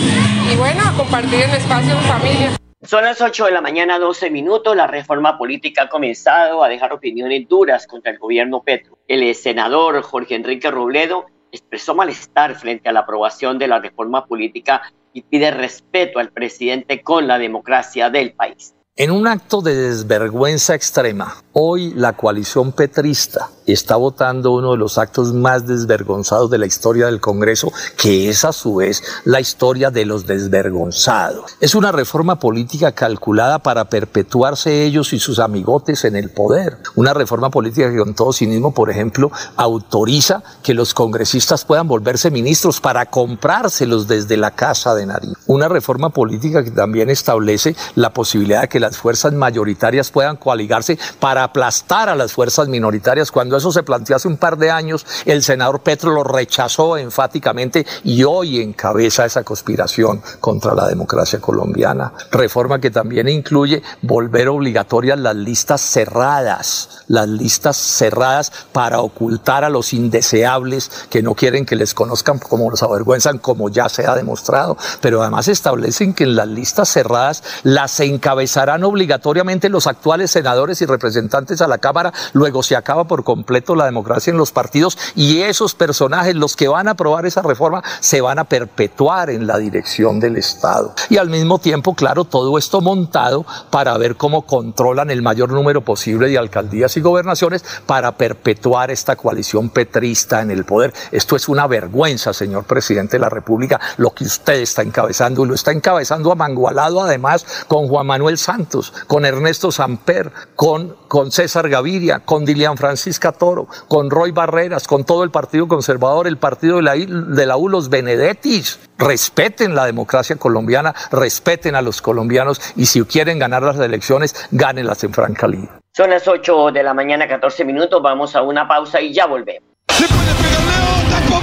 y 0.51 0.55
bueno, 0.55 0.81
a 0.85 0.93
compartir 0.97 1.41
el 1.41 1.51
espacio 1.51 1.93
en 1.93 2.01
familia. 2.01 2.51
Son 2.83 3.03
las 3.03 3.21
8 3.21 3.45
de 3.45 3.51
la 3.51 3.61
mañana, 3.61 3.99
12 3.99 4.31
minutos. 4.31 4.75
La 4.75 4.87
reforma 4.87 5.37
política 5.37 5.83
ha 5.83 5.89
comenzado 5.89 6.63
a 6.63 6.67
dejar 6.67 6.91
opiniones 6.93 7.47
duras 7.47 7.85
contra 7.85 8.11
el 8.11 8.17
gobierno 8.17 8.63
Petro. 8.63 8.97
El 9.07 9.35
senador 9.35 10.01
Jorge 10.01 10.33
Enrique 10.33 10.71
Robledo 10.71 11.27
expresó 11.51 11.93
malestar 11.93 12.55
frente 12.55 12.89
a 12.89 12.91
la 12.91 13.01
aprobación 13.01 13.59
de 13.59 13.67
la 13.67 13.79
reforma 13.79 14.25
política 14.25 14.81
y 15.13 15.21
pide 15.23 15.51
respeto 15.51 16.19
al 16.19 16.31
presidente 16.31 17.01
con 17.01 17.27
la 17.27 17.37
democracia 17.37 18.09
del 18.09 18.33
país. 18.33 18.73
En 18.97 19.09
un 19.09 19.25
acto 19.25 19.61
de 19.61 19.73
desvergüenza 19.73 20.75
extrema, 20.75 21.41
hoy 21.53 21.93
la 21.95 22.13
coalición 22.13 22.73
petrista 22.73 23.49
está 23.73 23.95
votando 23.95 24.51
uno 24.51 24.71
de 24.71 24.77
los 24.77 24.97
actos 24.97 25.33
más 25.33 25.67
desvergonzados 25.67 26.49
de 26.49 26.57
la 26.57 26.65
historia 26.65 27.05
del 27.05 27.19
Congreso, 27.19 27.71
que 27.97 28.29
es 28.29 28.45
a 28.45 28.53
su 28.53 28.75
vez 28.75 29.03
la 29.25 29.39
historia 29.39 29.91
de 29.91 30.05
los 30.05 30.25
desvergonzados. 30.25 31.57
Es 31.59 31.75
una 31.75 31.91
reforma 31.91 32.39
política 32.39 32.91
calculada 32.91 33.59
para 33.59 33.85
perpetuarse 33.85 34.83
ellos 34.83 35.13
y 35.13 35.19
sus 35.19 35.39
amigotes 35.39 36.05
en 36.05 36.15
el 36.15 36.29
poder. 36.29 36.77
Una 36.95 37.13
reforma 37.13 37.49
política 37.49 37.89
que 37.91 37.97
con 37.97 38.13
todo 38.13 38.33
cinismo, 38.33 38.73
por 38.73 38.89
ejemplo, 38.89 39.31
autoriza 39.55 40.43
que 40.63 40.73
los 40.73 40.93
congresistas 40.93 41.65
puedan 41.65 41.87
volverse 41.87 42.31
ministros 42.31 42.81
para 42.81 43.05
comprárselos 43.05 44.07
desde 44.07 44.37
la 44.37 44.51
casa 44.51 44.95
de 44.95 45.05
Nariz. 45.05 45.33
Una 45.47 45.67
reforma 45.67 46.09
política 46.09 46.63
que 46.63 46.71
también 46.71 47.09
establece 47.09 47.75
la 47.95 48.11
posibilidad 48.11 48.61
de 48.61 48.67
que 48.67 48.79
las 48.79 48.97
fuerzas 48.97 49.33
mayoritarias 49.33 50.11
puedan 50.11 50.37
coaligarse 50.37 50.97
para 51.19 51.43
aplastar 51.43 52.09
a 52.09 52.15
las 52.15 52.33
fuerzas 52.33 52.67
minoritarias. 52.67 53.31
Cuando 53.31 53.57
eso 53.61 53.71
se 53.71 53.83
planteó 53.83 54.15
hace 54.15 54.27
un 54.27 54.37
par 54.37 54.57
de 54.57 54.71
años, 54.71 55.05
el 55.25 55.43
senador 55.43 55.81
Petro 55.81 56.11
lo 56.11 56.23
rechazó 56.23 56.97
enfáticamente 56.97 57.85
y 58.03 58.23
hoy 58.23 58.59
encabeza 58.59 59.25
esa 59.25 59.43
conspiración 59.43 60.21
contra 60.39 60.73
la 60.73 60.87
democracia 60.87 61.39
colombiana. 61.39 62.11
Reforma 62.31 62.79
que 62.79 62.89
también 62.89 63.27
incluye 63.27 63.83
volver 64.01 64.49
obligatorias 64.49 65.19
las 65.19 65.35
listas 65.35 65.81
cerradas, 65.81 67.03
las 67.07 67.27
listas 67.27 67.77
cerradas 67.77 68.51
para 68.71 69.01
ocultar 69.01 69.63
a 69.63 69.69
los 69.69 69.93
indeseables 69.93 70.89
que 71.09 71.21
no 71.21 71.35
quieren 71.35 71.65
que 71.65 71.75
les 71.75 71.93
conozcan 71.93 72.39
como 72.39 72.71
los 72.71 72.81
avergüenzan, 72.81 73.37
como 73.37 73.69
ya 73.69 73.89
se 73.89 74.07
ha 74.07 74.15
demostrado. 74.15 74.75
Pero 75.01 75.21
además 75.21 75.47
establecen 75.47 76.13
que 76.13 76.23
en 76.23 76.35
las 76.35 76.47
listas 76.47 76.89
cerradas 76.89 77.43
las 77.63 77.99
encabezarán 77.99 78.83
obligatoriamente 78.83 79.69
los 79.69 79.85
actuales 79.85 80.31
senadores 80.31 80.81
y 80.81 80.85
representantes 80.87 81.61
a 81.61 81.67
la 81.67 81.77
Cámara, 81.77 82.11
luego 82.33 82.63
se 82.63 82.75
acaba 82.75 83.03
por 83.03 83.23
completo 83.41 83.73
la 83.73 83.85
democracia 83.85 84.29
en 84.29 84.37
los 84.37 84.51
partidos 84.51 84.99
y 85.15 85.41
esos 85.41 85.73
personajes, 85.73 86.35
los 86.35 86.55
que 86.55 86.67
van 86.67 86.87
a 86.87 86.91
aprobar 86.91 87.25
esa 87.25 87.41
reforma, 87.41 87.81
se 87.99 88.21
van 88.21 88.37
a 88.37 88.43
perpetuar 88.43 89.31
en 89.31 89.47
la 89.47 89.57
dirección 89.57 90.19
del 90.19 90.37
Estado. 90.37 90.93
Y 91.09 91.17
al 91.17 91.31
mismo 91.31 91.57
tiempo, 91.57 91.95
claro, 91.95 92.23
todo 92.23 92.59
esto 92.59 92.81
montado 92.81 93.43
para 93.71 93.97
ver 93.97 94.15
cómo 94.15 94.43
controlan 94.43 95.09
el 95.09 95.23
mayor 95.23 95.51
número 95.51 95.81
posible 95.81 96.29
de 96.29 96.37
alcaldías 96.37 96.95
y 96.97 97.01
gobernaciones 97.01 97.65
para 97.87 98.11
perpetuar 98.11 98.91
esta 98.91 99.15
coalición 99.15 99.71
petrista 99.71 100.41
en 100.41 100.51
el 100.51 100.63
poder. 100.63 100.93
Esto 101.11 101.35
es 101.35 101.49
una 101.49 101.65
vergüenza, 101.65 102.33
señor 102.33 102.65
presidente 102.65 103.17
de 103.17 103.21
la 103.21 103.29
República, 103.29 103.79
lo 103.97 104.11
que 104.11 104.25
usted 104.25 104.61
está 104.61 104.83
encabezando 104.83 105.43
y 105.43 105.47
lo 105.47 105.55
está 105.55 105.71
encabezando 105.71 106.31
amangualado 106.31 107.01
además 107.01 107.65
con 107.67 107.87
Juan 107.87 108.05
Manuel 108.05 108.37
Santos, 108.37 108.93
con 109.07 109.25
Ernesto 109.25 109.71
Samper, 109.71 110.31
con, 110.55 110.95
con 111.07 111.31
César 111.31 111.67
Gaviria, 111.69 112.19
con 112.19 112.45
Dilian 112.45 112.77
Francisca 112.77 113.30
Toro, 113.31 113.67
con 113.87 114.09
Roy 114.09 114.31
Barreras, 114.31 114.87
con 114.87 115.03
todo 115.03 115.23
el 115.23 115.31
Partido 115.31 115.67
Conservador, 115.67 116.27
el 116.27 116.37
Partido 116.37 116.77
de 116.77 116.81
la, 116.83 116.95
de 116.95 117.45
la 117.45 117.57
U, 117.57 117.69
los 117.69 117.89
Benedettis. 117.89 118.79
Respeten 118.97 119.75
la 119.75 119.85
democracia 119.85 120.35
colombiana, 120.35 120.93
respeten 121.11 121.75
a 121.75 121.81
los 121.81 122.01
colombianos 122.01 122.61
y 122.75 122.85
si 122.85 123.03
quieren 123.03 123.39
ganar 123.39 123.63
las 123.63 123.79
elecciones, 123.79 124.35
gánenlas 124.51 125.03
en 125.03 125.13
franca 125.13 125.47
línea. 125.47 125.79
Son 125.93 126.09
las 126.09 126.27
8 126.27 126.71
de 126.71 126.83
la 126.83 126.93
mañana, 126.93 127.27
14 127.27 127.65
minutos. 127.65 128.01
Vamos 128.01 128.35
a 128.35 128.41
una 128.41 128.67
pausa 128.67 129.01
y 129.01 129.13
ya 129.13 129.25
volvemos. 129.25 129.69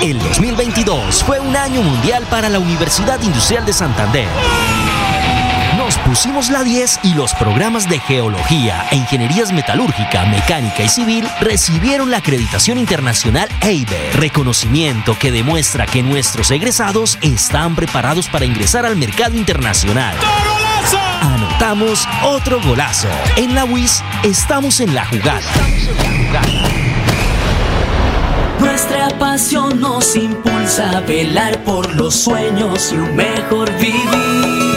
El 0.03 0.19
2022 0.19 1.23
fue 1.25 1.41
un 1.41 1.55
año 1.57 1.83
mundial 1.83 2.25
para 2.31 2.49
la 2.49 2.59
Universidad 2.59 3.21
Industrial 3.21 3.67
de 3.67 3.73
Santander. 3.73 4.29
Pusimos 5.97 6.51
la 6.51 6.65
10 6.65 7.01
y 7.03 7.15
los 7.15 7.33
programas 7.35 7.89
de 7.89 7.99
geología 8.01 8.87
e 8.91 8.97
ingenierías 8.97 9.53
metalúrgica, 9.53 10.27
mecánica 10.27 10.83
y 10.83 10.89
civil 10.89 11.29
recibieron 11.41 12.11
la 12.11 12.19
acreditación 12.19 12.79
internacional 12.79 13.49
EIBE, 13.61 14.11
reconocimiento 14.13 15.19
que 15.19 15.31
demuestra 15.31 15.87
que 15.87 16.03
nuestros 16.03 16.51
egresados 16.51 17.19
están 17.23 17.77
preparados 17.77 18.29
para 18.29 18.45
ingresar 18.45 18.85
al 18.85 18.97
mercado 18.97 19.37
internacional. 19.37 20.17
Anotamos 21.21 22.07
otro 22.25 22.61
golazo. 22.61 23.09
En 23.37 23.55
la 23.55 23.65
WIS 23.65 24.03
estamos 24.25 24.81
en 24.81 24.95
la 24.95 25.07
jugada. 25.07 25.41
Nuestra 28.59 29.09
pasión 29.19 29.81
nos 29.81 30.17
impulsa 30.17 30.99
a 30.99 31.01
velar 31.01 31.63
por 31.65 31.95
los 31.95 32.15
sueños 32.15 32.93
y 32.93 32.97
un 32.97 33.17
mejor 33.17 33.73
vivir. 33.79 34.68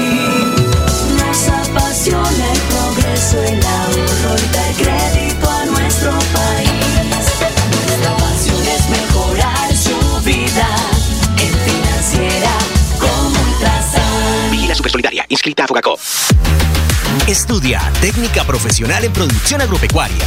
Estudia 17.28 17.82
técnica 18.02 18.44
profesional 18.44 19.06
en 19.06 19.14
producción 19.14 19.62
agropecuaria. 19.62 20.26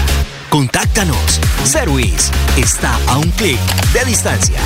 Contáctanos. 0.49 1.39
Service 1.65 2.33
está 2.57 2.99
a 3.09 3.19
un 3.19 3.31
clic 3.33 3.61
de 3.93 4.05
distancia. 4.07 4.61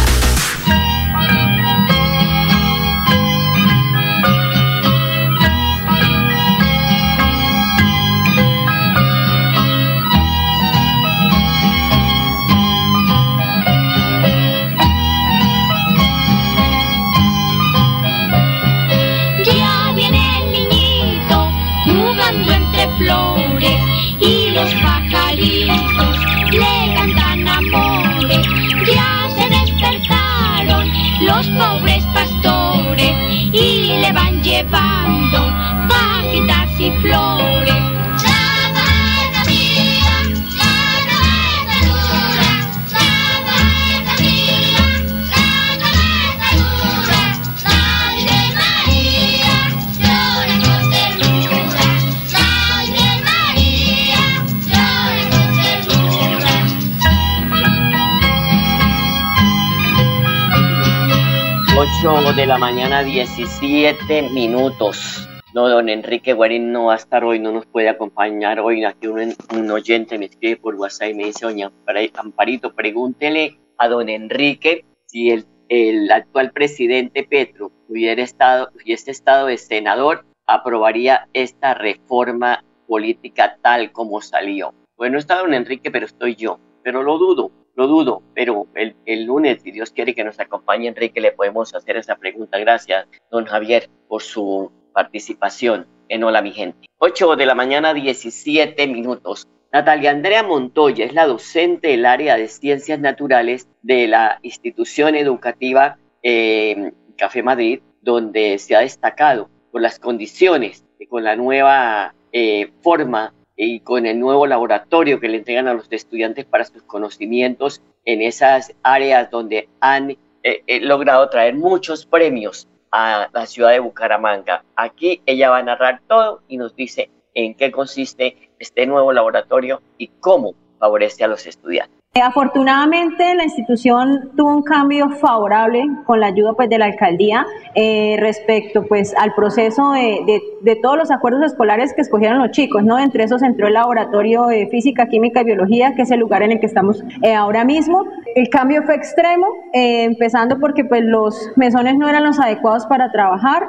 8 62.01 62.33
de 62.35 62.47
la 62.47 62.59
mañana, 62.59 63.03
17 63.03 64.31
minutos. 64.31 65.29
No, 65.53 65.69
don 65.69 65.89
Enrique 65.89 66.33
Guarín 66.33 66.71
no 66.71 66.87
va 66.87 66.93
a 66.93 66.97
estar 66.97 67.25
hoy, 67.25 67.41
no 67.41 67.51
nos 67.51 67.67
puede 67.67 67.89
acompañar 67.89 68.61
hoy. 68.61 68.85
Aquí 68.85 69.09
un, 69.09 69.35
oyente 69.71 70.17
me 70.17 70.27
escribe 70.27 70.59
por 70.59 70.77
WhatsApp 70.77 71.11
y 71.11 71.15
me 71.15 71.25
dice, 71.25 71.47
doña 71.47 71.71
Ampar- 71.71 72.11
Amparito, 72.15 72.73
pregúntele 72.73 73.59
a 73.79 73.89
don 73.89 74.09
Enrique 74.09 74.85
si 75.07 75.31
el, 75.31 75.47
el 75.69 76.11
actual 76.13 76.53
presidente 76.53 77.25
Petro 77.25 77.73
hubiera 77.89 78.23
estado, 78.23 78.71
hubiese 78.77 79.11
estado 79.11 79.47
de 79.47 79.59
senador, 79.59 80.25
aprobaría 80.47 81.27
esta 81.33 81.75
reforma 81.75 82.63
política 82.87 83.59
tal 83.61 83.91
como 83.91 84.21
salió. 84.21 84.73
Bueno, 84.97 85.19
está 85.19 85.39
don 85.39 85.53
Enrique, 85.53 85.91
pero 85.91 86.07
estoy 86.07 86.37
yo, 86.37 86.61
pero 86.85 87.03
lo 87.03 87.19
dudo, 87.19 87.51
lo 87.79 87.87
dudo, 87.87 88.23
pero 88.35 88.67
el, 88.75 88.97
el 89.07 89.23
lunes, 89.23 89.63
si 89.63 89.71
Dios 89.71 89.93
quiere 89.93 90.13
que 90.13 90.25
nos 90.25 90.41
acompañe 90.41 90.89
Enrique, 90.89 91.21
le 91.21 91.31
podemos 91.31 91.73
hacer 91.77 91.97
esa 91.97 92.17
pregunta. 92.17 92.59
Gracias, 92.59 93.07
don 93.31 93.45
Javier, 93.45 93.89
por 94.09 94.21
su 94.21 94.73
participación 94.93 95.87
en 96.09 96.25
Hola 96.25 96.43
mi 96.43 96.51
gente. 96.51 96.89
8 96.99 97.37
de 97.37 97.47
la 97.47 97.55
mañana, 97.55 97.95
17 97.95 98.85
minutos. 98.89 99.47
Natalia 99.73 100.11
Andrea 100.11 100.43
Montoya 100.43 101.05
es 101.05 101.15
la 101.15 101.29
docente 101.29 101.89
del 101.89 102.05
área 102.05 102.37
de 102.37 102.49
ciencias 102.49 102.99
naturales 102.99 103.69
de 103.83 104.09
la 104.09 104.41
institución 104.43 105.15
educativa 105.15 105.99
eh, 106.25 106.91
Café 107.17 107.45
Madrid, 107.45 107.81
donde 108.03 108.59
se 108.59 108.75
ha 108.75 108.81
destacado 108.81 109.51
por 109.71 109.83
las 109.83 110.01
condiciones 110.01 110.85
y 110.99 111.07
con 111.07 111.23
la 111.23 111.37
nueva 111.37 112.13
eh, 112.33 112.73
forma 112.83 113.33
y 113.61 113.81
con 113.81 114.07
el 114.07 114.21
nuevo 114.21 114.47
laboratorio 114.47 115.19
que 115.19 115.29
le 115.29 115.39
entregan 115.39 115.67
a 115.67 115.75
los 115.75 115.91
estudiantes 115.91 116.47
para 116.47 116.65
sus 116.65 116.85
conocimientos 116.85 117.83
en 118.05 118.23
esas 118.23 118.73
áreas 118.85 119.31
donde 119.33 119.69
han 119.81 120.13
eh, 120.13 120.63
eh, 120.67 120.81
logrado 120.81 121.29
traer 121.29 121.57
muchos 121.57 122.07
premios 122.07 122.69
a 122.93 123.29
la 123.33 123.47
ciudad 123.47 123.73
de 123.73 123.81
Bucaramanga. 123.81 124.65
Aquí 124.77 125.23
ella 125.27 125.51
va 125.51 125.59
a 125.59 125.63
narrar 125.65 126.01
todo 126.07 126.41
y 126.47 126.57
nos 126.57 126.77
dice 126.77 127.11
en 127.35 127.55
qué 127.55 127.73
consiste 127.73 128.51
este 128.61 128.87
nuevo 128.87 129.13
laboratorio 129.13 129.83
y 129.99 130.07
cómo 130.21 130.55
favorece 130.79 131.25
a 131.25 131.29
los 131.29 131.45
estudiantes. 131.45 131.98
Eh, 132.15 132.21
Afortunadamente 132.23 133.35
la 133.35 133.45
institución 133.45 134.31
tuvo 134.37 134.57
un 134.57 134.63
cambio 134.63 135.11
favorable 135.11 135.85
con 136.07 136.21
la 136.21 136.29
ayuda 136.29 136.55
pues, 136.55 136.71
de 136.71 136.79
la 136.79 136.87
alcaldía 136.87 137.47
eh, 137.75 138.17
respecto 138.19 138.85
pues, 138.87 139.15
al 139.17 139.35
proceso 139.35 139.93
de, 139.93 140.41
de- 140.63 140.77
todos 140.77 140.97
los 140.97 141.11
acuerdos 141.11 141.43
escolares 141.45 141.93
que 141.95 142.01
escogieron 142.01 142.39
los 142.39 142.51
chicos, 142.51 142.83
¿no? 142.83 142.99
Entre 142.99 143.25
esos 143.25 143.43
entró 143.43 143.67
el 143.67 143.75
laboratorio 143.75 144.47
de 144.47 144.69
física, 144.69 145.07
química 145.07 145.43
y 145.43 145.45
biología, 145.45 145.95
que 145.95 146.03
es 146.03 146.11
el 146.11 146.21
lugar 146.21 146.43
en 146.43 146.53
el 146.53 146.61
que 146.61 146.67
estamos 146.67 147.03
eh, 147.23 147.35
ahora 147.35 147.65
mismo. 147.65 148.05
El 148.35 148.49
cambio 148.49 148.83
fue 148.85 148.95
extremo, 148.95 149.47
empezando 149.73 150.59
porque 150.61 150.85
pues, 150.85 151.03
los 151.03 151.51
mesones 151.57 151.97
no 151.97 152.09
eran 152.09 152.25
los 152.25 152.39
adecuados 152.41 152.87
para 152.87 153.11
trabajar, 153.11 153.69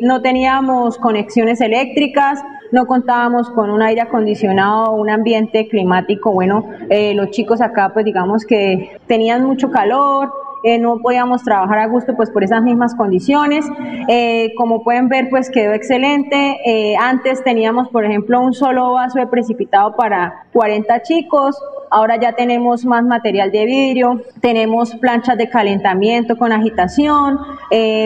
no 0.00 0.22
teníamos 0.22 0.96
conexiones 0.98 1.60
eléctricas, 1.60 2.40
no 2.72 2.86
contábamos 2.86 3.50
con 3.50 3.70
un 3.70 3.82
aire 3.82 4.02
acondicionado, 4.02 4.92
un 4.92 5.10
ambiente 5.10 5.68
climático, 5.68 6.32
bueno, 6.32 6.64
eh, 6.90 7.14
los 7.14 7.30
chicos 7.30 7.60
acá 7.60 7.90
pues 7.92 8.04
digamos 8.04 8.44
que 8.44 8.98
tenían 9.06 9.44
mucho 9.44 9.70
calor, 9.70 10.32
eh, 10.64 10.78
no 10.78 10.98
podíamos 10.98 11.44
trabajar 11.44 11.78
a 11.78 11.86
gusto 11.86 12.14
pues 12.16 12.30
por 12.30 12.42
esas 12.42 12.62
mismas 12.62 12.94
condiciones. 12.94 13.64
Eh, 14.08 14.52
como 14.56 14.82
pueden 14.82 15.08
ver 15.08 15.28
pues 15.30 15.50
quedó 15.50 15.72
excelente. 15.72 16.58
Eh, 16.64 16.96
antes 16.96 17.42
teníamos 17.44 17.88
por 17.88 18.04
ejemplo 18.04 18.40
un 18.40 18.52
solo 18.52 18.92
vaso 18.92 19.18
de 19.18 19.26
precipitado 19.26 19.94
para 19.94 20.46
40 20.52 21.02
chicos. 21.02 21.56
Ahora 21.90 22.16
ya 22.16 22.32
tenemos 22.32 22.84
más 22.84 23.02
material 23.02 23.50
de 23.50 23.64
vidrio, 23.64 24.22
tenemos 24.42 24.94
planchas 24.96 25.38
de 25.38 25.48
calentamiento 25.48 26.36
con 26.36 26.52
agitación, 26.52 27.38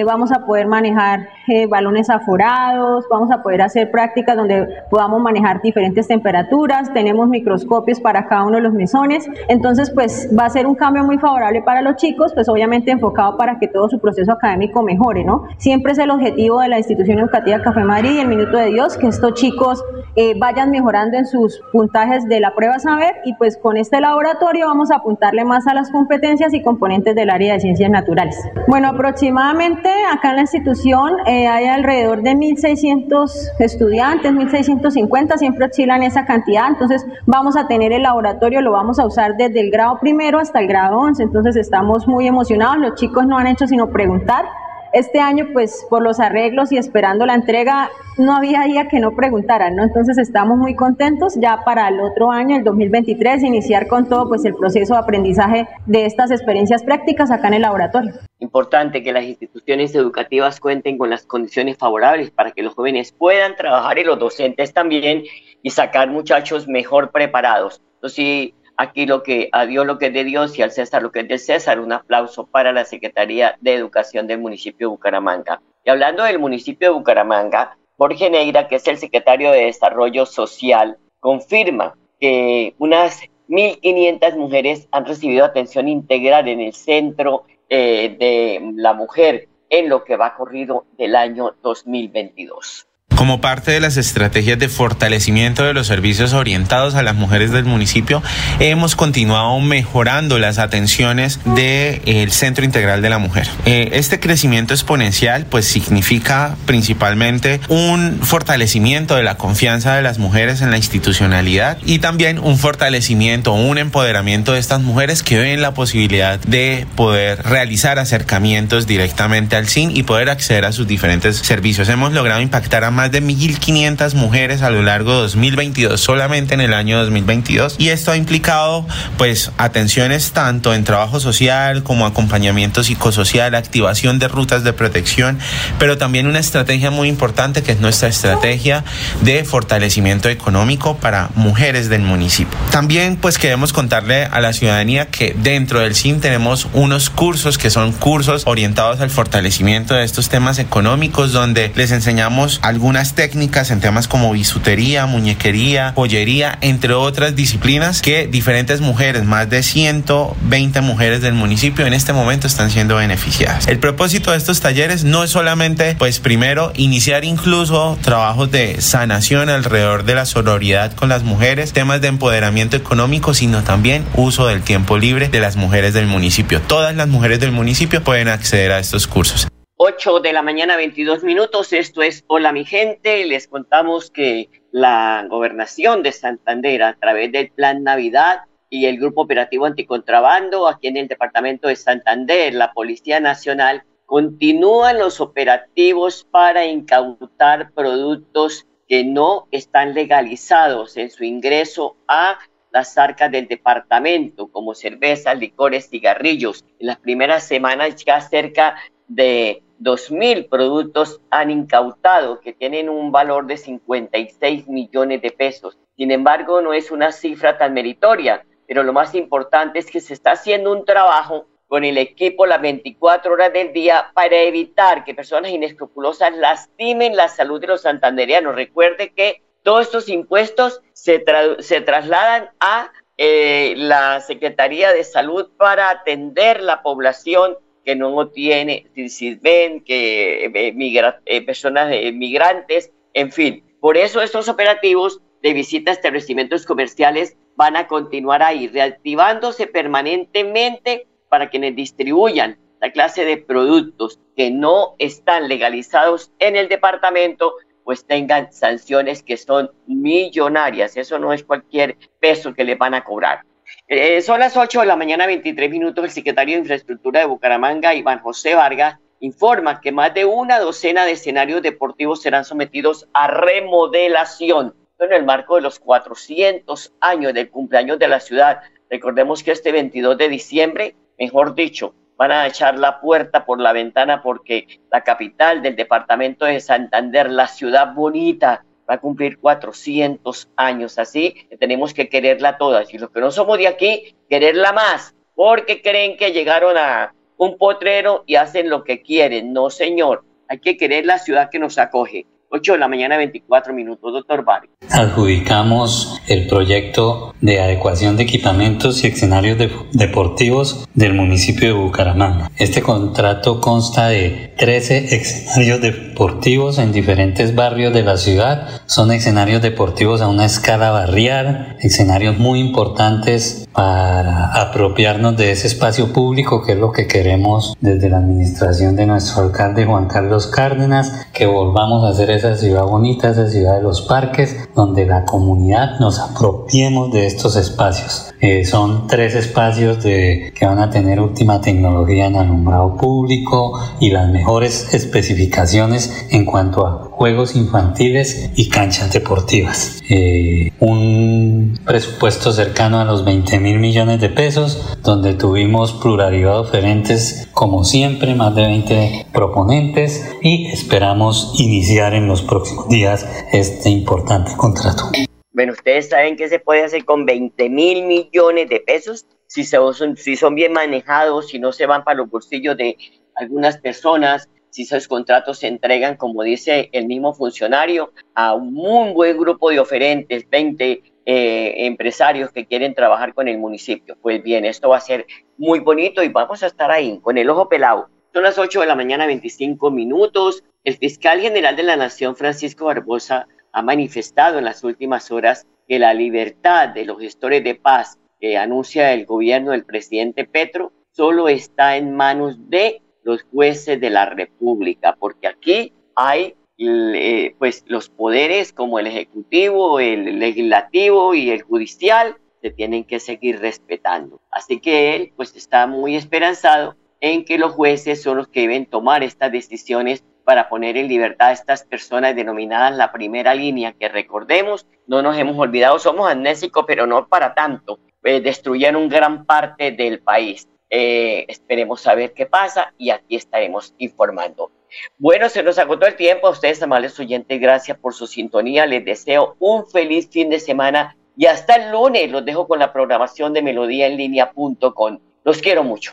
vamos 0.07 0.31
a 0.31 0.46
poder 0.46 0.68
manejar 0.68 1.27
eh, 1.48 1.66
balones 1.66 2.11
aforados, 2.11 3.07
vamos 3.11 3.31
a 3.31 3.42
poder 3.42 3.62
hacer 3.62 3.90
prácticas 3.90 4.37
donde 4.37 4.68
podamos 4.90 5.20
manejar 5.20 5.61
diferentes 5.62 6.09
temperaturas, 6.09 6.92
tenemos 6.92 7.28
microscopios 7.28 8.00
para 8.00 8.26
cada 8.26 8.44
uno 8.44 8.57
de 8.57 8.62
los 8.62 8.72
mesones, 8.72 9.28
entonces 9.48 9.90
pues 9.90 10.28
va 10.38 10.46
a 10.46 10.50
ser 10.50 10.66
un 10.66 10.74
cambio 10.74 11.05
muy 11.05 11.18
favorable 11.18 11.62
para 11.62 11.83
los 11.83 11.96
chicos, 11.96 12.33
pues 12.35 12.48
obviamente 12.48 12.90
enfocado 12.90 13.37
para 13.37 13.59
que 13.59 13.68
todo 13.68 13.88
su 13.88 13.98
proceso 13.98 14.33
académico 14.33 14.83
mejore, 14.83 15.24
¿no? 15.24 15.44
Siempre 15.59 15.92
es 15.92 15.98
el 15.98 16.11
objetivo 16.11 16.61
de 16.61 16.68
la 16.68 16.78
institución 16.78 17.18
educativa 17.18 17.61
Café 17.62 17.85
Madrid 17.85 18.12
y 18.12 18.20
el 18.20 18.28
Minuto 18.28 18.57
de 18.57 18.66
Dios, 18.66 18.96
que 18.96 19.09
estos 19.09 19.35
chicos 19.35 19.83
eh, 20.16 20.35
vayan 20.38 20.70
mejorando 20.70 21.16
en 21.16 21.26
sus 21.26 21.61
puntajes 21.72 22.28
de 22.28 22.40
la 22.40 22.55
prueba 22.55 22.78
saber 22.78 23.16
y 23.24 23.35
pues 23.35 23.57
con 23.57 23.76
este 23.76 24.00
laboratorio 24.00 24.66
vamos 24.66 24.90
a 24.90 24.96
apuntarle 24.96 25.44
más 25.44 25.66
a 25.66 25.74
las 25.74 25.90
competencias 25.90 26.52
y 26.55 26.62
componentes 26.62 27.14
del 27.14 27.31
área 27.31 27.55
de 27.55 27.61
ciencias 27.61 27.90
naturales. 27.90 28.37
Bueno, 28.68 28.88
aproximadamente 28.88 29.88
acá 30.12 30.31
en 30.31 30.37
la 30.37 30.42
institución 30.42 31.14
eh, 31.33 31.49
hay 31.49 31.64
alrededor 31.64 32.23
de 32.23 32.33
1.600 32.33 33.31
estudiantes, 33.59 34.33
1.650, 34.33 35.38
siempre 35.38 35.64
oscilan 35.64 36.03
esa 36.03 36.27
cantidad, 36.27 36.68
entonces 36.68 37.07
vamos 37.25 37.57
a 37.57 37.66
tener 37.66 37.90
el 37.92 38.03
laboratorio, 38.03 38.61
lo 38.61 38.73
vamos 38.73 38.99
a 38.99 39.07
usar 39.07 39.37
desde 39.38 39.61
el 39.61 39.71
grado 39.71 39.99
primero 39.99 40.38
hasta 40.38 40.61
el 40.61 40.66
grado 40.66 40.99
11, 40.99 41.23
entonces 41.23 41.57
estamos 41.57 42.07
muy 42.07 42.27
emocionados, 42.27 42.79
los 42.79 42.95
chicos 42.97 43.27
no 43.27 43.38
han 43.38 43.47
hecho 43.47 43.66
sino 43.66 43.88
preguntar 43.88 44.45
Este 44.92 45.20
año, 45.20 45.48
pues 45.55 45.87
por 45.88 46.02
los 46.02 46.20
arreglos 46.20 46.70
y 46.70 46.76
esperando 46.76 47.24
la 47.24 47.35
entrega, 47.35 47.88
no 48.18 48.37
había 48.37 48.64
día 48.64 48.88
que 48.88 49.00
no 49.00 49.16
preguntaran, 49.16 49.74
¿no? 49.74 49.85
Entonces 49.85 50.18
estamos 50.18 50.59
muy 50.59 50.74
contentos 50.74 51.35
ya 51.40 51.62
para 51.64 51.88
el 51.88 51.98
otro 51.98 52.31
año, 52.31 52.57
el 52.57 52.64
2023, 52.64 53.42
iniciar 53.42 53.88
con 53.88 54.07
todo 54.07 54.28
pues 54.28 54.44
el 54.44 54.55
proceso 54.55 54.92
de 54.92 55.00
aprendizaje 55.00 55.66
de 55.87 56.05
estas 56.05 56.31
experiencias 56.31 56.83
prácticas 56.83 57.31
acá 57.31 57.48
en 57.48 57.55
el 57.55 57.62
laboratorio. 57.62 58.12
Importante 58.38 59.02
que 59.02 59.12
las 59.12 59.24
instituciones 59.24 59.94
educativas 59.94 60.61
cuenten 60.61 60.98
con 60.98 61.09
las 61.09 61.24
condiciones 61.24 61.78
favorables 61.78 62.31
para 62.31 62.50
que 62.50 62.62
los 62.62 62.74
jóvenes 62.74 63.12
puedan 63.12 63.57
trabajar 63.57 63.98
y 63.98 64.05
los 64.05 64.18
docentes 64.18 64.74
también 64.74 65.22
y 65.62 65.70
sacar 65.70 66.11
muchachos 66.11 66.68
mejor 66.68 67.12
preparados. 67.12 67.81
Entonces, 67.94 68.52
aquí 68.77 69.07
lo 69.07 69.23
que 69.23 69.49
a 69.53 69.67
Dios 69.67 69.87
lo 69.87 69.99
que 69.99 70.07
es 70.07 70.13
de 70.13 70.25
Dios 70.25 70.59
y 70.59 70.63
al 70.63 70.71
César 70.71 71.03
lo 71.03 71.13
que 71.13 71.21
es 71.21 71.29
de 71.29 71.39
César, 71.39 71.81
un 71.81 71.93
aplauso 71.93 72.47
para 72.47 72.73
la 72.73 72.85
Secretaría 72.85 73.57
de 73.61 73.75
Educación 73.75 74.27
del 74.27 74.41
municipio 74.41 74.89
de 74.89 74.91
Bucaramanga. 74.93 75.61
Y 75.85 75.91
hablando 75.91 76.25
del 76.25 76.39
municipio 76.39 76.89
de 76.89 76.95
Bucaramanga, 76.95 77.77
Jorge 77.97 78.31
Neira, 78.31 78.69
que 78.69 78.77
es 78.77 78.87
el 78.89 78.99
secretario 78.99 79.51
de 79.51 79.67
Desarrollo 79.67 80.27
Social, 80.27 80.99
confirma 81.21 81.97
que 82.21 82.75
unas 82.79 83.23
1.500 83.49 84.37
mujeres 84.37 84.89
han 84.93 85.05
recibido 85.05 85.45
atención 85.45 85.89
integral 85.89 86.49
en 86.49 86.61
el 86.61 86.73
centro 86.73 87.45
eh, 87.69 88.17
de 88.19 88.73
la 88.77 88.93
mujer 88.93 89.49
en 89.69 89.89
lo 89.89 90.05
que 90.05 90.17
va 90.17 90.37
corrido 90.37 90.85
del 90.99 91.17
año 91.17 91.55
2022. 91.63 92.87
Como 93.23 93.41
parte 93.41 93.71
de 93.71 93.79
las 93.79 93.99
estrategias 93.99 94.59
de 94.59 94.69
fortalecimiento 94.69 95.63
de 95.63 95.75
los 95.75 95.87
servicios 95.87 96.33
orientados 96.33 96.97
a 96.97 97.05
las 97.05 97.15
mujeres 97.15 97.53
del 97.53 97.65
municipio, 97.65 98.21
hemos 98.59 98.97
continuado 98.97 99.61
mejorando 99.61 100.41
las 100.41 100.59
atenciones 100.59 101.39
del 101.45 102.33
Centro 102.33 102.65
Integral 102.65 103.01
de 103.01 103.11
la 103.11 103.19
Mujer. 103.19 103.47
Eh, 103.65 103.91
este 103.93 104.19
crecimiento 104.19 104.75
exponencial 104.75 105.47
pues 105.47 105.67
significa 105.67 106.57
principalmente 106.67 107.61
un 107.69 108.19
fortalecimiento 108.21 109.15
de 109.15 109.23
la 109.23 109.37
confianza 109.37 109.95
de 109.95 110.03
las 110.03 110.19
mujeres 110.19 110.61
en 110.61 110.73
la 110.73 110.77
institucionalidad 110.77 111.79
y 111.87 112.01
también 112.01 112.41
un 112.41 112.59
fortalecimiento, 112.59 113.53
un 113.53 113.79
empoderamiento 113.79 114.55
de 114.55 114.59
estas 114.59 114.81
mujeres 114.81 115.23
que 115.23 115.39
ven 115.39 115.63
la 115.63 115.75
posibilidad 115.75 116.41
de 116.41 116.89
poder 116.97 117.41
realizar 117.45 118.01
acercamientos 118.01 118.89
directamente 118.89 119.55
al 119.55 119.69
SIN 119.69 119.97
y 119.97 120.03
poder 120.03 120.29
acceder 120.29 120.65
a 120.65 120.73
sus 120.73 120.89
diferentes 120.89 121.37
servicios. 121.37 121.89
Hemos 121.89 122.13
logrado 122.13 122.41
impactar 122.41 122.83
a 122.83 122.91
más 122.91 123.12
de 123.12 123.22
1.500 123.22 124.14
mujeres 124.14 124.62
a 124.62 124.70
lo 124.70 124.83
largo 124.83 125.12
de 125.12 125.20
2022, 125.20 126.01
solamente 126.01 126.55
en 126.55 126.61
el 126.62 126.72
año 126.72 126.98
2022. 126.98 127.77
Y 127.79 127.90
esto 127.90 128.11
ha 128.11 128.16
implicado 128.16 128.87
pues 129.18 129.53
atenciones 129.59 130.33
tanto 130.33 130.75
en 130.75 130.85
trabajo 130.85 131.20
social 131.20 131.83
como 131.83 132.07
acompañamiento 132.07 132.83
psicosocial, 132.83 133.55
activación 133.55 134.18
de 134.18 134.29
rutas 134.29 134.64
de 134.64 134.72
protección, 134.72 135.38
pero 135.79 135.98
también 135.98 136.27
una 136.27 136.38
estrategia 136.38 136.90
muy 136.90 137.09
importante 137.09 137.62
que 137.62 137.72
es 137.72 137.81
nuestra 137.81 138.09
estrategia 138.09 138.83
de 139.20 139.44
fortalecimiento 139.44 140.31
económico 140.31 140.96
para 140.96 141.29
mujeres 141.35 141.90
del 141.90 142.01
municipio. 142.01 142.59
También 142.70 143.16
pues 143.16 143.37
queremos 143.37 143.75
contarle 143.75 144.25
a 144.25 144.40
la 144.40 144.55
ciudadanía 144.55 145.07
que 145.07 145.37
dentro 145.38 145.81
del 145.81 145.94
CIN 145.94 146.20
tenemos 146.20 146.66
unos 146.72 147.11
cursos 147.11 147.59
que 147.59 147.68
son 147.68 147.92
cursos 147.92 148.44
orientados 148.46 149.01
al 149.01 149.11
fortalecimiento 149.11 149.94
de 149.94 150.05
estos 150.05 150.31
temas 150.31 150.59
económicos 150.59 151.33
donde 151.33 151.72
les 151.75 151.90
enseñamos 151.90 152.59
algunas 152.92 153.14
técnicas 153.14 153.70
en 153.70 153.81
temas 153.81 154.07
como 154.07 154.31
bisutería, 154.33 155.07
muñequería, 155.07 155.94
joyería, 155.96 156.59
entre 156.61 156.92
otras 156.92 157.35
disciplinas 157.35 158.02
que 158.02 158.26
diferentes 158.26 158.83
mujeres, 158.83 159.24
más 159.24 159.48
de 159.48 159.62
120 159.62 160.83
mujeres 160.83 161.22
del 161.22 161.33
municipio 161.33 161.87
en 161.87 161.94
este 161.94 162.12
momento 162.12 162.46
están 162.46 162.70
siendo 162.70 162.96
beneficiadas. 162.96 163.66
El 163.66 163.78
propósito 163.78 164.33
de 164.33 164.37
estos 164.37 164.61
talleres 164.61 165.05
no 165.05 165.24
es 165.24 165.31
solamente, 165.31 165.96
pues 165.98 166.20
primero, 166.20 166.70
iniciar 166.76 167.24
incluso 167.24 167.96
trabajos 168.02 168.50
de 168.50 168.83
sanación 168.83 169.48
alrededor 169.48 170.05
de 170.05 170.14
la 170.14 170.26
sororidad 170.26 170.92
con 170.92 171.09
las 171.09 171.22
mujeres, 171.22 171.72
temas 171.72 172.02
de 172.02 172.09
empoderamiento 172.09 172.76
económico, 172.76 173.33
sino 173.33 173.62
también 173.62 174.05
uso 174.16 174.48
del 174.48 174.61
tiempo 174.61 174.98
libre 174.98 175.31
de 175.31 175.40
las 175.40 175.57
mujeres 175.57 175.94
del 175.94 176.09
municipio. 176.09 176.61
Todas 176.61 176.94
las 176.94 177.09
mujeres 177.09 177.40
del 177.40 177.52
municipio 177.52 178.05
pueden 178.05 178.28
acceder 178.28 178.70
a 178.70 178.81
estos 178.81 179.07
cursos. 179.07 179.48
8 179.85 180.21
de 180.21 180.33
la 180.33 180.42
mañana, 180.42 180.77
22 180.77 181.25
minutos. 181.25 181.73
Esto 181.73 182.03
es 182.03 182.23
Hola 182.29 182.53
mi 182.53 182.64
gente. 182.64 183.25
Les 183.25 183.49
contamos 183.49 184.12
que 184.12 184.49
la 184.71 185.27
gobernación 185.29 186.05
de 186.05 186.12
Santander 186.12 186.85
a 186.85 186.95
través 186.95 187.33
del 187.33 187.51
Plan 187.51 187.83
Navidad 187.83 188.42
y 188.71 188.87
el 188.87 188.99
Grupo 188.99 189.23
Operativo 189.23 189.66
Anticontrabando 189.66 190.68
aquí 190.68 190.87
en 190.87 190.99
el 190.99 191.09
departamento 191.09 191.66
de 191.66 191.75
Santander, 191.75 192.55
la 192.55 192.73
Policía 192.73 193.18
Nacional, 193.18 193.83
continúan 194.07 195.01
los 195.01 195.21
operativos 195.21 196.29
para 196.31 196.64
incautar 196.64 197.73
productos 197.73 198.68
que 198.87 199.03
no 199.03 199.49
están 199.51 199.95
legalizados 199.95 200.97
en 200.97 201.11
su 201.11 201.25
ingreso 201.25 201.97
a 202.07 202.38
las 202.71 202.97
arcas 202.97 203.33
del 203.33 203.49
departamento, 203.49 204.47
como 204.47 204.77
cervezas, 204.77 205.37
licores, 205.37 205.90
cigarrillos. 205.90 206.64
En 206.79 206.87
las 206.87 206.99
primeras 206.99 207.42
semanas 207.49 207.97
ya 207.97 208.21
cerca 208.21 208.77
de 209.09 209.62
2.000 209.83 210.49
productos 210.49 211.21
han 211.31 211.51
incautado 211.51 212.40
que 212.40 212.53
tienen 212.53 212.88
un 212.88 213.12
valor 213.12 213.47
de 213.47 213.57
56 213.57 214.68
millones 214.68 215.23
de 215.23 215.31
pesos. 215.31 215.79
Sin 215.97 216.11
embargo, 216.11 216.61
no 216.61 216.73
es 216.73 216.90
una 216.90 217.12
cifra 217.12 217.59
tan 217.59 217.75
meritoria, 217.75 218.45
pero 218.66 218.83
lo 218.83 218.92
más 218.92 219.14
importante 219.14 219.79
es 219.79 219.90
que 219.90 220.01
se 220.01 220.14
está 220.14 220.33
haciendo 220.33 220.73
un 220.73 220.85
trabajo 220.85 221.47
con 221.68 221.85
el 221.85 221.97
equipo 221.97 222.45
las 222.45 222.61
24 222.61 223.33
horas 223.33 223.53
del 223.53 223.73
día 223.73 224.11
para 224.14 224.37
evitar 224.37 225.05
que 225.05 225.14
personas 225.14 225.51
inescrupulosas 225.53 226.37
lastimen 226.37 227.16
la 227.16 227.29
salud 227.29 227.61
de 227.61 227.68
los 227.68 227.83
santanderianos. 227.83 228.55
Recuerde 228.55 229.12
que 229.14 229.42
todos 229.62 229.87
estos 229.87 230.09
impuestos 230.09 230.83
se, 230.92 231.18
trasladan 231.18 232.51
a 232.61 232.92
eh, 233.16 233.75
la 233.77 234.21
Secretaría 234.21 234.92
de 234.92 235.05
Salud 235.05 235.51
para 235.57 235.88
atender 235.88 236.62
la 236.62 236.83
población 236.83 237.57
que 237.85 237.97
no 237.97 238.29
tiene, 238.29 238.87
si 239.09 239.35
ven 239.35 239.83
que 239.83 240.47
eh, 240.47 240.73
migra, 240.73 241.21
eh, 241.27 241.42
personas 241.42 241.92
eh, 241.92 242.12
migrantes, 242.12 242.92
en 243.14 243.33
fin. 243.33 243.64
Por 243.81 243.97
eso 243.97 244.23
estos 244.23 244.49
operativos 244.49 245.21
de 245.42 245.53
visita 245.53 245.90
a 245.90 245.95
establecimientos 245.95 246.64
comerciales 246.64 247.37
van 247.57 247.77
a 247.77 247.87
continuar 247.87 248.42
ahí, 248.42 248.68
reactivándose 248.68 249.66
permanentemente 249.66 251.07
para 251.29 251.51
quienes 251.51 251.75
distribuyan 251.75 252.59
la 252.81 252.90
clase 252.90 253.25
de 253.25 253.37
productos 253.37 254.18
que 254.37 254.51
no 254.51 254.97
están 254.99 255.49
legalizados 255.49 256.33
en 256.40 256.57
el 256.57 256.68
departamento, 256.68 257.55
pues 257.85 258.05
tengan 258.05 258.53
sanciones 258.53 259.23
que 259.23 259.37
son 259.37 259.71
millonarias. 259.87 260.97
Eso 260.97 261.18
no 261.18 261.33
es 261.33 261.45
cualquier 261.45 261.97
peso 262.18 262.55
que 262.55 262.64
le 262.64 262.75
van 262.75 262.95
a 262.95 263.05
cobrar. 263.05 263.45
Eh, 263.87 264.23
son 264.23 264.41
las 264.41 264.57
8 264.57 264.81
de 264.81 264.87
la 264.87 264.97
mañana, 264.97 265.27
23 265.27 265.71
minutos. 265.71 266.05
El 266.05 266.11
secretario 266.11 266.55
de 266.55 266.61
Infraestructura 266.61 267.21
de 267.21 267.27
Bucaramanga, 267.27 267.95
Iván 267.95 268.21
José 268.21 268.55
Vargas, 268.55 268.99
informa 269.21 269.81
que 269.81 269.93
más 269.93 270.13
de 270.15 270.25
una 270.25 270.59
docena 270.59 271.05
de 271.05 271.13
escenarios 271.13 271.63
deportivos 271.63 272.23
serán 272.23 272.45
sometidos 272.45 273.09
a 273.13 273.29
remodelación 273.29 274.75
en 274.99 275.13
el 275.13 275.25
marco 275.25 275.57
de 275.57 275.63
los 275.63 275.79
400 275.79 276.95
años 277.01 277.35
del 277.35 277.51
cumpleaños 277.51 277.99
de 277.99 278.09
la 278.09 278.21
ciudad. 278.21 278.61
Recordemos 278.89 279.43
que 279.43 279.53
este 279.53 279.73
22 279.73 280.19
de 280.19 280.29
diciembre, 280.29 280.97
mejor 281.19 281.55
dicho, 281.55 281.95
van 282.17 282.31
a 282.31 282.47
echar 282.47 282.79
la 282.79 283.01
puerta 283.01 283.45
por 283.45 283.61
la 283.61 283.73
ventana 283.73 284.23
porque 284.23 284.81
la 284.91 285.03
capital 285.03 285.63
del 285.63 285.77
departamento 285.77 286.45
de 286.45 286.61
Santander, 286.61 287.31
la 287.31 287.49
ciudad 287.49 287.95
bonita, 287.95 288.65
va 288.88 288.95
a 288.95 289.01
cumplir 289.01 289.38
400 289.38 290.49
años. 290.57 290.99
Así 290.99 291.47
que 291.49 291.57
tenemos 291.57 291.95
que 291.95 292.09
quererla 292.09 292.59
todas. 292.59 292.92
Y 292.92 292.99
los 292.99 293.11
que 293.11 293.21
no 293.21 293.31
somos 293.31 293.59
de 293.59 293.68
aquí, 293.68 294.14
quererla 294.29 294.73
más, 294.73 295.14
porque 295.35 295.83
creen 295.83 296.16
que 296.16 296.33
llegaron 296.33 296.77
a 296.77 297.14
un 297.37 297.59
potrero 297.59 298.25
y 298.27 298.37
hacen 298.37 298.71
lo 298.71 298.85
que 298.85 299.03
quieren. 299.03 299.53
No, 299.53 299.71
señor. 299.71 300.25
Hay 300.49 300.59
que 300.59 300.77
querer 300.77 301.07
la 301.07 301.18
ciudad 301.18 301.51
que 301.51 301.59
nos 301.59 301.79
acoge. 301.79 302.27
8 302.55 302.75
de 302.75 302.79
la 302.79 302.88
mañana, 302.88 303.17
24 303.17 303.73
minutos, 303.73 304.12
doctor 304.12 304.45
Barrio. 304.45 304.71
Adjudicamos 304.91 306.21
el 306.29 306.47
proyecto 306.47 307.35
de 307.41 307.61
adecuación 307.61 308.19
de 308.19 308.25
equipamientos 308.25 309.03
y 309.03 309.07
escenarios 309.07 309.57
deportivos 309.93 310.87
del 310.93 311.15
municipio 311.15 311.69
de 311.69 311.75
Bucaramanga. 311.75 312.51
Este 312.59 312.83
contrato 312.83 313.59
consta 313.59 314.09
de 314.09 314.53
13 314.59 315.15
escenarios 315.15 315.81
deportivos 315.81 316.79
en 316.79 316.93
diferentes 316.93 317.55
barrios 317.55 317.95
de 317.95 318.03
la 318.03 318.19
ciudad. 318.19 318.69
Son 318.85 319.11
escenarios 319.12 319.62
deportivos 319.62 320.21
a 320.21 320.29
una 320.29 320.45
escala 320.45 320.91
barrial, 320.91 321.79
escenarios 321.81 322.38
muy 322.38 322.61
importantes 322.61 323.67
para 323.73 324.53
apropiarnos 324.53 325.38
de 325.38 325.53
ese 325.53 325.69
espacio 325.69 326.12
público 326.12 326.62
que 326.62 326.73
es 326.73 326.79
lo 326.79 326.93
que 326.93 327.07
queremos 327.07 327.75
desde 327.81 328.11
la 328.11 328.19
administración 328.19 328.95
de 328.95 329.07
nuestro 329.07 329.43
alcalde 329.43 329.87
Juan 329.87 330.07
Carlos 330.07 330.47
Cárdenas, 330.49 331.27
que 331.33 331.47
volvamos 331.47 332.05
a 332.05 332.11
hacer 332.11 332.31
esa 332.42 332.57
ciudad 332.57 332.85
bonita, 332.85 333.31
esa 333.31 333.48
ciudad 333.48 333.76
de 333.76 333.83
los 333.83 334.02
parques, 334.02 334.68
donde 334.74 335.07
la 335.07 335.24
comunidad 335.24 335.98
nos 336.00 336.18
apropiemos 336.18 337.12
de 337.12 337.26
estos 337.26 337.57
espacios. 337.57 338.33
Eh, 338.40 338.64
son 338.64 339.07
tres 339.07 339.35
espacios 339.35 340.02
de, 340.02 340.52
que 340.55 340.66
van 340.66 340.81
a 340.81 340.90
tener 340.90 341.20
última 341.20 341.61
tecnología 341.61 342.26
en 342.26 342.37
alumbrado 342.37 342.96
público 342.96 343.78
y 344.00 344.11
las 344.11 344.31
mejores 344.31 344.92
especificaciones 344.94 346.26
en 346.31 346.44
cuanto 346.44 346.87
a 346.87 347.05
juegos 347.12 347.55
infantiles 347.55 348.50
y 348.57 348.68
canchas 348.68 349.12
deportivas. 349.12 350.00
Eh, 350.09 350.72
un 350.81 351.78
presupuesto 351.85 352.52
cercano 352.52 352.98
a 352.98 353.05
los 353.05 353.24
20 353.24 353.61
mil 353.61 353.78
millones 353.78 354.20
de 354.20 354.28
pesos, 354.28 354.96
donde 355.02 355.35
tuvimos 355.35 355.92
pluralidad 355.92 356.55
de 356.55 356.59
oferentes 356.59 357.48
como 357.52 357.85
siempre, 357.85 358.35
más 358.35 358.55
de 358.55 358.62
20 358.62 359.26
proponentes 359.33 360.35
y 360.42 360.66
esperamos 360.66 361.55
iniciar 361.59 362.14
en 362.14 362.26
los 362.33 362.42
próximos 362.42 362.88
días 362.88 363.29
este 363.53 363.90
importante 363.90 364.53
contrato. 364.57 365.05
Bueno, 365.53 365.73
ustedes 365.73 366.09
saben 366.09 366.35
que 366.35 366.49
se 366.49 366.59
puede 366.59 366.83
hacer 366.83 367.05
con 367.05 367.27
20 367.27 367.68
mil 367.68 368.07
millones 368.07 368.71
de 368.71 368.81
pesos 368.81 369.27
si, 369.47 369.64
son, 369.64 370.16
si 370.16 370.35
son 370.37 370.55
bien 370.55 370.73
manejados, 370.73 371.49
si 371.49 371.59
no 371.59 371.73
se 371.73 371.85
van 371.85 372.05
para 372.05 372.16
los 372.16 372.31
bolsillos 372.31 372.75
de 372.79 372.97
algunas 373.35 373.77
personas, 373.77 374.49
si 374.71 374.83
esos 374.85 375.07
contratos 375.09 375.59
se 375.59 375.66
entregan, 375.66 376.16
como 376.16 376.42
dice 376.42 376.88
el 376.92 377.07
mismo 377.07 377.35
funcionario, 377.35 378.12
a 378.35 378.55
un 378.55 378.73
muy 378.73 379.12
buen 379.12 379.37
grupo 379.37 379.68
de 379.68 379.79
oferentes, 379.79 380.49
20 380.49 381.03
eh, 381.27 381.75
empresarios 381.87 382.51
que 382.51 382.64
quieren 382.64 382.95
trabajar 382.95 383.35
con 383.35 383.47
el 383.47 383.59
municipio. 383.59 384.16
Pues 384.23 384.42
bien, 384.42 384.64
esto 384.64 384.88
va 384.88 384.97
a 384.97 385.01
ser 385.01 385.27
muy 385.59 385.81
bonito 385.81 386.23
y 386.23 386.29
vamos 386.29 386.62
a 386.62 386.66
estar 386.66 386.90
ahí 386.90 387.21
con 387.23 387.37
el 387.37 387.51
ojo 387.51 387.68
pelado. 387.68 388.09
Son 388.33 388.45
las 388.45 388.57
8 388.57 388.81
de 388.81 388.87
la 388.87 388.95
mañana, 388.95 389.27
25 389.27 389.90
minutos. 389.90 390.64
El 390.85 390.97
fiscal 390.97 391.40
general 391.40 391.77
de 391.77 391.83
la 391.83 391.97
Nación, 391.97 392.35
Francisco 392.35 392.87
Barbosa, 392.87 393.47
ha 393.73 393.83
manifestado 393.83 394.59
en 394.59 394.64
las 394.64 394.83
últimas 394.85 395.31
horas 395.31 395.66
que 395.87 395.99
la 395.99 396.14
libertad 396.14 396.88
de 396.88 397.05
los 397.05 397.18
gestores 397.18 397.62
de 397.62 397.75
paz 397.75 398.18
que 398.40 398.57
anuncia 398.57 399.12
el 399.12 399.27
gobierno 399.27 399.73
del 399.73 399.85
presidente 399.85 400.47
Petro 400.47 400.92
solo 401.11 401.49
está 401.49 401.99
en 401.99 402.16
manos 402.16 402.71
de 402.71 403.03
los 403.23 403.42
jueces 403.42 404.01
de 404.01 404.09
la 404.09 404.25
República, 404.25 405.14
porque 405.18 405.49
aquí 405.49 405.92
hay 406.16 406.55
eh, 406.79 407.55
pues 407.59 407.85
los 407.87 408.09
poderes 408.09 408.73
como 408.73 408.99
el 408.99 409.09
ejecutivo, 409.09 410.01
el 410.01 410.38
legislativo 410.38 411.35
y 411.35 411.51
el 411.51 411.62
judicial 411.62 412.38
se 412.62 412.71
tienen 412.71 413.05
que 413.05 413.21
seguir 413.21 413.61
respetando. 413.61 414.40
Así 414.51 414.81
que 414.81 415.16
él 415.16 415.33
pues 415.37 415.55
está 415.55 415.87
muy 415.87 416.16
esperanzado 416.16 416.97
en 417.23 417.45
que 417.45 417.57
los 417.57 417.73
jueces 417.73 418.21
son 418.21 418.37
los 418.37 418.49
que 418.49 418.63
deben 418.63 418.85
tomar 418.85 419.23
estas 419.23 419.51
decisiones 419.53 420.25
para 420.45 420.69
poner 420.69 420.97
en 420.97 421.07
libertad 421.07 421.49
a 421.49 421.53
estas 421.53 421.85
personas 421.85 422.35
denominadas 422.35 422.97
la 422.97 423.13
primera 423.13 423.55
línea, 423.55 423.93
que 423.93 424.09
recordemos, 424.09 424.87
no 425.07 425.23
nos 425.23 425.39
hemos 425.39 425.57
olvidado, 425.57 426.01
somos 426.01 426.29
amnésicos, 426.29 426.85
pero 426.85 427.07
no 427.07 427.29
para 427.29 427.55
tanto, 427.55 428.01
eh, 428.25 428.41
destruyeron 428.41 429.09
gran 429.09 429.47
parte 429.47 429.93
del 429.93 430.19
país. 430.19 430.69
Eh, 430.91 431.47
esperemos 431.47 432.01
saber 432.01 432.35
qué 432.35 432.47
pasa 432.47 432.93
y 432.99 433.11
aquí 433.11 433.37
estaremos 433.37 433.95
informando. 433.99 434.73
Bueno, 435.17 435.49
se 435.49 435.63
nos 435.63 435.79
agotó 435.79 436.07
el 436.07 436.17
tiempo. 436.17 436.49
A 436.49 436.51
ustedes, 436.51 436.83
amables 436.83 437.19
oyentes, 437.21 437.59
gracias 437.61 437.97
por 437.97 438.15
su 438.15 438.27
sintonía. 438.27 438.85
Les 438.85 439.05
deseo 439.05 439.57
un 439.61 439.87
feliz 439.87 440.29
fin 440.29 440.51
de 440.51 440.59
semana 440.59 441.17
y 441.37 441.47
hasta 441.47 441.77
el 441.77 441.93
lunes 441.93 442.31
los 442.31 442.45
dejo 442.45 442.67
con 442.67 442.81
la 442.81 442.93
programación 442.93 443.55
de 443.55 443.63
melodíaenlínea.com. 443.63 445.19
Los 445.45 445.63
quiero 445.63 445.83
mucho. 445.83 446.13